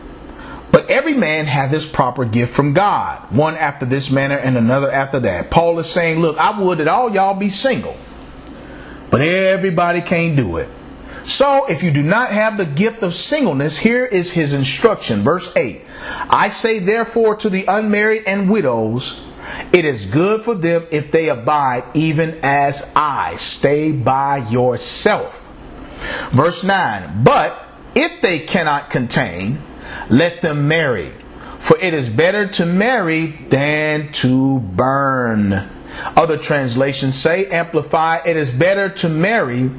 But 0.75 0.91
every 0.91 1.15
man 1.15 1.47
hath 1.47 1.71
his 1.71 1.87
proper 1.87 2.25
gift 2.25 2.53
from 2.53 2.73
God, 2.73 3.31
one 3.31 3.55
after 3.55 3.87
this 3.87 4.11
manner 4.11 4.37
and 4.37 4.57
another 4.57 4.91
after 4.91 5.21
that. 5.21 5.49
Paul 5.49 5.79
is 5.79 5.89
saying, 5.89 6.19
Look, 6.19 6.37
I 6.37 6.61
would 6.61 6.79
that 6.79 6.89
all 6.89 7.15
y'all 7.15 7.39
be 7.39 7.49
single, 7.49 7.95
but 9.09 9.21
everybody 9.21 10.01
can't 10.01 10.35
do 10.35 10.57
it. 10.57 10.69
So 11.23 11.67
if 11.67 11.85
you 11.85 11.93
do 11.93 12.03
not 12.03 12.31
have 12.31 12.57
the 12.57 12.67
gift 12.67 13.05
of 13.05 13.15
singleness, 13.15 13.79
here 13.79 14.05
is 14.05 14.33
his 14.33 14.53
instruction. 14.53 15.21
Verse 15.21 15.57
8 15.57 15.81
I 16.29 16.49
say 16.49 16.81
therefore 16.81 17.37
to 17.37 17.49
the 17.49 17.65
unmarried 17.69 18.25
and 18.27 18.51
widows, 18.51 19.31
it 19.73 19.85
is 19.85 20.07
good 20.07 20.41
for 20.41 20.57
them 20.57 20.83
if 20.91 21.13
they 21.13 21.29
abide 21.29 21.85
even 21.95 22.41
as 22.43 22.93
I. 22.97 23.37
Stay 23.37 23.93
by 23.93 24.39
yourself. 24.39 25.47
Verse 26.33 26.65
9. 26.65 27.23
But 27.23 27.65
if 27.95 28.21
they 28.23 28.41
cannot 28.41 28.91
contain, 28.91 29.63
let 30.09 30.43
them 30.43 30.69
marry. 30.69 31.13
For 31.59 31.79
it 31.79 31.95
is 31.95 32.09
better 32.09 32.47
to 32.49 32.67
marry 32.67 33.27
than 33.27 34.13
to 34.13 34.61
burn. 34.61 35.71
Other 36.17 36.37
translations 36.37 37.15
say, 37.15 37.47
amplify, 37.47 38.21
it 38.27 38.37
is 38.37 38.51
better 38.51 38.89
to 38.89 39.09
marry 39.09 39.71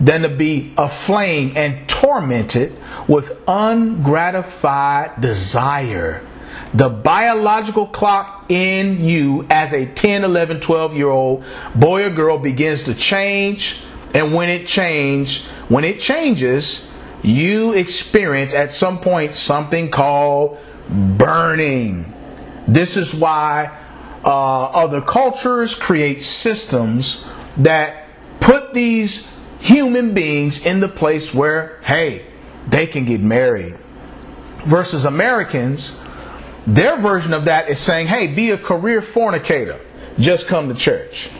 than 0.00 0.22
to 0.22 0.28
be 0.28 0.72
aflame 0.76 1.52
and 1.56 1.88
tormented 1.88 2.76
with 3.06 3.42
ungratified 3.46 5.20
desire 5.20 6.26
the 6.74 6.88
biological 6.88 7.86
clock 7.86 8.46
in 8.48 9.02
you 9.02 9.46
as 9.50 9.72
a 9.72 9.86
10, 9.86 10.24
11, 10.24 10.60
12 10.60 10.96
year 10.96 11.08
old 11.08 11.44
boy 11.74 12.04
or 12.04 12.10
girl 12.10 12.38
begins 12.38 12.84
to 12.84 12.94
change. 12.94 13.82
And 14.14 14.34
when 14.34 14.48
it 14.48 14.66
changes, 14.66 15.48
when 15.68 15.84
it 15.84 16.00
changes, 16.00 16.87
you 17.22 17.72
experience 17.72 18.54
at 18.54 18.70
some 18.70 18.98
point 18.98 19.34
something 19.34 19.90
called 19.90 20.58
burning. 20.88 22.14
This 22.66 22.96
is 22.96 23.14
why 23.14 23.76
uh, 24.24 24.64
other 24.66 25.00
cultures 25.00 25.74
create 25.74 26.22
systems 26.22 27.30
that 27.56 28.06
put 28.40 28.72
these 28.74 29.40
human 29.60 30.14
beings 30.14 30.64
in 30.64 30.80
the 30.80 30.88
place 30.88 31.34
where, 31.34 31.80
hey, 31.82 32.26
they 32.68 32.86
can 32.86 33.04
get 33.04 33.20
married. 33.20 33.76
Versus 34.64 35.04
Americans, 35.04 36.04
their 36.66 36.96
version 36.98 37.32
of 37.32 37.46
that 37.46 37.68
is 37.68 37.78
saying, 37.78 38.06
hey, 38.06 38.26
be 38.26 38.50
a 38.50 38.58
career 38.58 39.00
fornicator. 39.00 39.80
Just 40.18 40.46
come 40.46 40.68
to 40.68 40.74
church. 40.74 41.30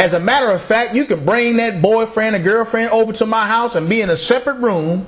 As 0.00 0.14
a 0.14 0.18
matter 0.18 0.50
of 0.50 0.62
fact, 0.62 0.94
you 0.94 1.04
can 1.04 1.26
bring 1.26 1.58
that 1.58 1.82
boyfriend 1.82 2.34
or 2.34 2.38
girlfriend 2.38 2.90
over 2.90 3.12
to 3.12 3.26
my 3.26 3.46
house 3.46 3.74
and 3.74 3.86
be 3.86 4.00
in 4.00 4.08
a 4.08 4.16
separate 4.16 4.54
room, 4.54 5.04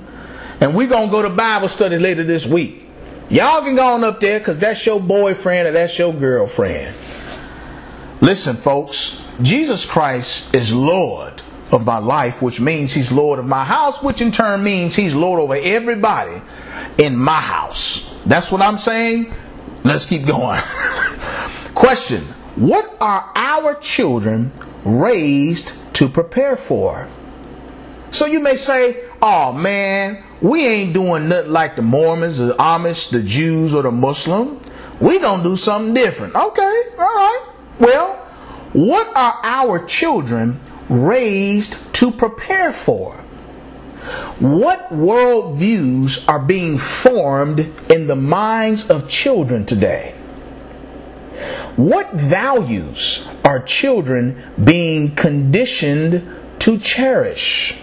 and 0.61 0.75
we're 0.75 0.87
going 0.87 1.07
to 1.07 1.11
go 1.11 1.23
to 1.23 1.31
Bible 1.31 1.67
study 1.67 1.97
later 1.97 2.23
this 2.23 2.45
week. 2.45 2.85
Y'all 3.27 3.63
can 3.63 3.75
go 3.75 3.87
on 3.87 4.03
up 4.03 4.19
there 4.19 4.37
because 4.37 4.59
that's 4.59 4.85
your 4.85 4.99
boyfriend 4.99 5.67
or 5.67 5.71
that's 5.71 5.97
your 5.97 6.13
girlfriend. 6.13 6.95
Listen, 8.21 8.55
folks, 8.55 9.19
Jesus 9.41 9.83
Christ 9.83 10.53
is 10.53 10.71
Lord 10.71 11.41
of 11.71 11.87
my 11.87 11.97
life, 11.97 12.43
which 12.43 12.61
means 12.61 12.93
He's 12.93 13.11
Lord 13.11 13.39
of 13.39 13.47
my 13.47 13.63
house, 13.63 14.03
which 14.03 14.21
in 14.21 14.31
turn 14.31 14.63
means 14.63 14.95
He's 14.95 15.15
Lord 15.15 15.39
over 15.39 15.55
everybody 15.55 16.39
in 16.99 17.17
my 17.17 17.41
house. 17.41 18.15
That's 18.27 18.51
what 18.51 18.61
I'm 18.61 18.77
saying. 18.77 19.33
Let's 19.83 20.05
keep 20.05 20.27
going. 20.27 20.61
Question 21.73 22.21
What 22.55 22.95
are 23.01 23.31
our 23.35 23.73
children 23.75 24.51
raised 24.85 25.73
to 25.95 26.07
prepare 26.07 26.55
for? 26.55 27.09
So 28.11 28.27
you 28.27 28.39
may 28.39 28.57
say, 28.57 29.03
oh 29.23 29.53
man, 29.53 30.23
we 30.39 30.67
ain't 30.67 30.93
doing 30.93 31.29
nothing 31.29 31.51
like 31.51 31.75
the 31.75 31.81
Mormons, 31.81 32.37
the 32.37 32.53
Amish, 32.53 33.09
the 33.09 33.23
Jews, 33.23 33.73
or 33.73 33.81
the 33.81 33.91
Muslim. 33.91 34.61
We 34.99 35.19
gonna 35.19 35.41
do 35.41 35.57
something 35.57 35.95
different. 35.95 36.35
Okay, 36.35 36.83
all 36.99 37.05
right. 37.05 37.47
Well, 37.79 38.15
what 38.73 39.07
are 39.15 39.39
our 39.43 39.83
children 39.85 40.59
raised 40.89 41.93
to 41.95 42.11
prepare 42.11 42.71
for? 42.71 43.15
What 44.39 44.89
worldviews 44.89 46.29
are 46.29 46.39
being 46.39 46.77
formed 46.77 47.59
in 47.89 48.07
the 48.07 48.15
minds 48.15 48.91
of 48.91 49.09
children 49.09 49.65
today? 49.65 50.13
What 51.75 52.13
values 52.13 53.27
are 53.43 53.61
children 53.61 54.43
being 54.63 55.15
conditioned 55.15 56.27
to 56.59 56.77
cherish? 56.77 57.73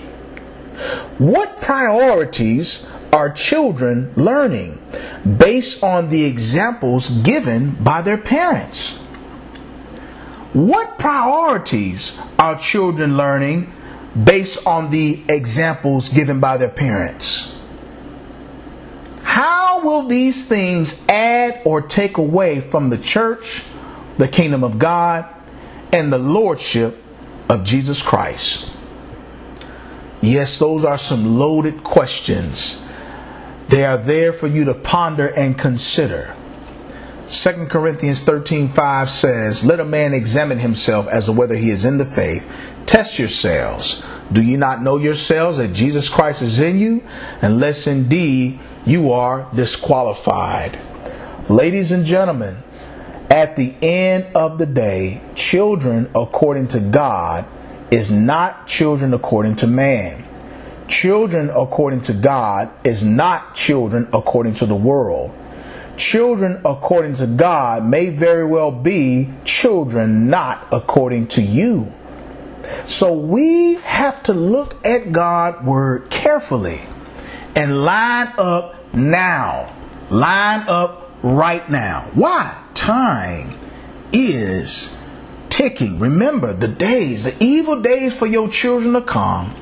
What 1.18 1.60
priorities 1.60 2.90
are 3.12 3.30
children 3.30 4.12
learning 4.16 4.80
based 5.38 5.82
on 5.82 6.08
the 6.08 6.24
examples 6.24 7.08
given 7.08 7.72
by 7.82 8.02
their 8.02 8.16
parents? 8.16 8.98
What 10.52 10.98
priorities 10.98 12.20
are 12.38 12.56
children 12.56 13.16
learning 13.16 13.72
based 14.24 14.66
on 14.66 14.90
the 14.90 15.22
examples 15.28 16.08
given 16.08 16.40
by 16.40 16.56
their 16.56 16.68
parents. 16.68 17.56
How 19.22 19.82
will 19.82 20.02
these 20.04 20.48
things 20.48 21.06
add 21.08 21.62
or 21.64 21.80
take 21.82 22.18
away 22.18 22.60
from 22.60 22.90
the 22.90 22.98
church, 22.98 23.64
the 24.20 24.28
kingdom 24.28 24.62
of 24.62 24.78
God, 24.78 25.24
and 25.92 26.12
the 26.12 26.18
lordship 26.18 27.02
of 27.48 27.64
Jesus 27.64 28.02
Christ? 28.02 28.76
Yes, 30.20 30.58
those 30.58 30.84
are 30.84 30.98
some 30.98 31.38
loaded 31.38 31.82
questions. 31.82 32.84
They 33.68 33.84
are 33.84 33.96
there 33.96 34.32
for 34.32 34.46
you 34.46 34.64
to 34.66 34.74
ponder 34.74 35.28
and 35.28 35.56
consider. 35.56 36.34
2 37.26 37.70
Corinthians 37.70 38.22
13:5 38.22 39.08
says, 39.08 39.64
"Let 39.64 39.80
a 39.80 39.84
man 39.84 40.12
examine 40.12 40.58
himself 40.58 41.06
as 41.08 41.26
to 41.26 41.32
whether 41.32 41.54
he 41.54 41.70
is 41.70 41.84
in 41.84 41.98
the 41.98 42.04
faith." 42.04 42.42
Test 42.86 43.18
yourselves. 43.18 44.02
Do 44.32 44.42
you 44.42 44.56
not 44.56 44.82
know 44.82 44.98
yourselves 44.98 45.58
that 45.58 45.72
Jesus 45.72 46.08
Christ 46.08 46.42
is 46.42 46.60
in 46.60 46.78
you? 46.78 47.02
Unless 47.40 47.86
indeed 47.86 48.58
you 48.84 49.12
are 49.12 49.46
disqualified. 49.54 50.76
Ladies 51.48 51.92
and 51.92 52.04
gentlemen, 52.04 52.56
at 53.40 53.56
the 53.56 53.74
end 53.80 54.26
of 54.34 54.58
the 54.58 54.66
day, 54.66 55.18
children 55.34 56.10
according 56.14 56.68
to 56.68 56.78
God 56.78 57.46
is 57.90 58.10
not 58.10 58.66
children 58.66 59.14
according 59.14 59.56
to 59.56 59.66
man. 59.66 60.26
Children 60.88 61.48
according 61.48 62.02
to 62.02 62.12
God 62.12 62.70
is 62.84 63.02
not 63.02 63.54
children 63.54 64.06
according 64.12 64.56
to 64.56 64.66
the 64.66 64.74
world. 64.76 65.34
Children 65.96 66.60
according 66.66 67.14
to 67.14 67.26
God 67.26 67.82
may 67.82 68.10
very 68.10 68.44
well 68.44 68.70
be 68.70 69.30
children 69.44 70.28
not 70.28 70.66
according 70.70 71.28
to 71.28 71.40
you. 71.40 71.94
So 72.84 73.14
we 73.14 73.76
have 73.76 74.22
to 74.24 74.34
look 74.34 74.84
at 74.84 75.12
God's 75.12 75.64
word 75.64 76.10
carefully 76.10 76.82
and 77.56 77.86
line 77.86 78.34
up 78.36 78.92
now. 78.92 79.74
Line 80.10 80.68
up 80.68 81.10
right 81.22 81.66
now. 81.70 82.10
Why? 82.12 82.66
Time 82.80 83.54
is 84.10 85.04
ticking. 85.50 85.98
Remember 85.98 86.54
the 86.54 86.66
days, 86.66 87.24
the 87.24 87.36
evil 87.38 87.82
days 87.82 88.14
for 88.14 88.24
your 88.24 88.48
children 88.48 88.94
to 88.94 89.02
come. 89.02 89.54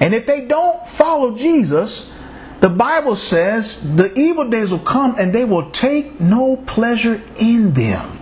And 0.00 0.14
if 0.14 0.24
they 0.24 0.46
don't 0.46 0.88
follow 0.88 1.36
Jesus, 1.36 2.16
the 2.60 2.70
Bible 2.70 3.14
says 3.14 3.96
the 3.96 4.18
evil 4.18 4.48
days 4.48 4.70
will 4.70 4.78
come 4.78 5.16
and 5.18 5.34
they 5.34 5.44
will 5.44 5.70
take 5.70 6.18
no 6.18 6.56
pleasure 6.56 7.20
in 7.38 7.74
them. 7.74 8.18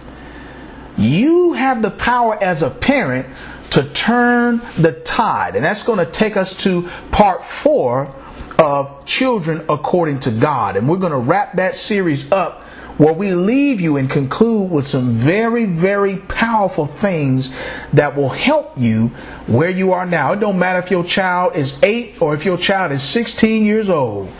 You 0.98 1.52
have 1.52 1.80
the 1.80 1.92
power 1.92 2.36
as 2.42 2.62
a 2.62 2.70
parent 2.70 3.28
to 3.70 3.84
turn 3.84 4.62
the 4.76 5.00
tide. 5.04 5.54
And 5.54 5.64
that's 5.64 5.84
going 5.84 6.04
to 6.04 6.10
take 6.10 6.36
us 6.36 6.60
to 6.64 6.90
part 7.12 7.44
four 7.44 8.12
of 8.58 9.04
Children 9.04 9.64
According 9.68 10.18
to 10.20 10.32
God. 10.32 10.76
And 10.76 10.88
we're 10.88 10.96
going 10.96 11.12
to 11.12 11.18
wrap 11.18 11.54
that 11.54 11.76
series 11.76 12.32
up 12.32 12.59
where 13.00 13.14
we 13.14 13.32
leave 13.32 13.80
you 13.80 13.96
and 13.96 14.10
conclude 14.10 14.70
with 14.70 14.86
some 14.86 15.08
very, 15.08 15.64
very 15.64 16.18
powerful 16.18 16.84
things 16.84 17.56
that 17.94 18.14
will 18.14 18.28
help 18.28 18.76
you 18.76 19.06
where 19.46 19.70
you 19.70 19.94
are 19.94 20.04
now. 20.04 20.34
It 20.34 20.40
don't 20.40 20.58
matter 20.58 20.80
if 20.80 20.90
your 20.90 21.02
child 21.02 21.56
is 21.56 21.82
eight 21.82 22.20
or 22.20 22.34
if 22.34 22.44
your 22.44 22.58
child 22.58 22.92
is 22.92 23.02
16 23.02 23.64
years 23.64 23.88
old. 23.88 24.30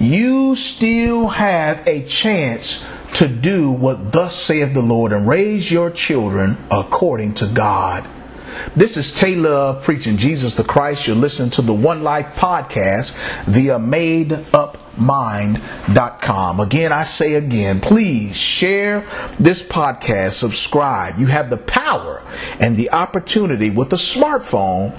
You 0.00 0.56
still 0.56 1.28
have 1.28 1.86
a 1.86 2.04
chance 2.04 2.84
to 3.12 3.28
do 3.28 3.70
what 3.70 4.10
thus 4.10 4.34
saith 4.34 4.74
the 4.74 4.82
Lord 4.82 5.12
and 5.12 5.28
raise 5.28 5.70
your 5.70 5.88
children 5.88 6.58
according 6.72 7.34
to 7.34 7.46
God. 7.46 8.04
This 8.76 8.96
is 8.96 9.14
Tay 9.14 9.36
Love 9.36 9.84
preaching 9.84 10.16
Jesus 10.16 10.56
the 10.56 10.64
Christ. 10.64 11.06
You're 11.06 11.14
listening 11.16 11.50
to 11.50 11.62
the 11.62 11.72
One 11.72 12.02
Life 12.02 12.34
podcast 12.36 13.16
via 13.44 13.78
madeupmind.com. 13.78 16.60
Again, 16.60 16.92
I 16.92 17.04
say 17.04 17.34
again, 17.34 17.80
please 17.80 18.36
share 18.36 19.06
this 19.38 19.66
podcast, 19.66 20.32
subscribe. 20.32 21.18
You 21.18 21.26
have 21.26 21.50
the 21.50 21.56
power 21.56 22.22
and 22.58 22.76
the 22.76 22.90
opportunity 22.90 23.70
with 23.70 23.92
a 23.92 23.96
smartphone 23.96 24.92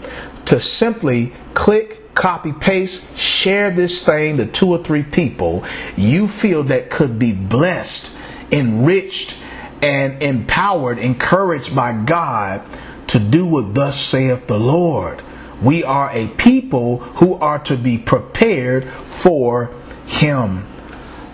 to 0.45 0.59
simply 0.59 1.33
click 1.53 2.01
copy 2.15 2.53
paste 2.53 3.17
share 3.17 3.71
this 3.71 4.05
thing 4.05 4.37
to 4.37 4.45
two 4.45 4.69
or 4.69 4.81
three 4.81 5.03
people 5.03 5.65
you 5.97 6.29
feel 6.29 6.63
that 6.63 6.89
could 6.89 7.19
be 7.19 7.33
blessed 7.33 8.17
enriched 8.51 9.37
and 9.83 10.23
empowered 10.23 10.97
encouraged 10.97 11.75
by 11.75 11.91
god 11.91 12.63
to 13.07 13.19
do 13.19 13.45
what 13.45 13.73
thus 13.73 13.99
saith 13.99 14.47
the 14.47 14.59
Lord. 14.59 15.21
We 15.61 15.83
are 15.83 16.09
a 16.11 16.27
people 16.27 16.99
who 16.99 17.35
are 17.35 17.59
to 17.59 17.77
be 17.77 17.97
prepared 17.97 18.85
for 18.89 19.71
Him. 20.05 20.67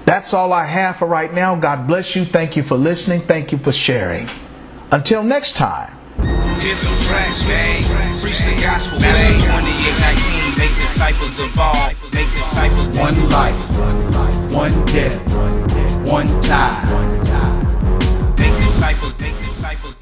That's 0.06 0.34
all 0.34 0.52
I 0.54 0.66
have 0.66 0.98
for 0.98 1.08
right 1.08 1.34
now. 1.34 1.56
God 1.56 1.88
bless 1.88 2.16
you. 2.16 2.26
Thank 2.26 2.56
you 2.56 2.64
for 2.64 2.76
listening. 2.76 3.22
Thank 3.22 3.52
you 3.52 3.58
for 3.58 3.72
sharing. 3.72 4.30
Until 4.92 5.24
next 5.24 5.56
time. 5.56 5.98
Hit 6.62 6.78
the 6.78 7.04
tracks, 7.08 7.48
man. 7.48 7.82
Preach 8.22 8.40
the 8.40 8.62
gospel, 8.62 9.00
man. 9.00 9.40
2819. 9.40 10.60
Make 10.60 10.78
disciples 10.78 11.40
of 11.40 11.58
all. 11.58 11.88
Make 12.14 12.32
disciples. 12.36 12.90
One 13.00 13.30
life, 13.30 13.58
one 14.54 14.86
death, 14.86 15.18
one 16.12 16.42
time. 16.42 18.36
Make 18.38 18.64
disciples, 18.64 19.20
make 19.20 19.38
disciples. 19.40 20.01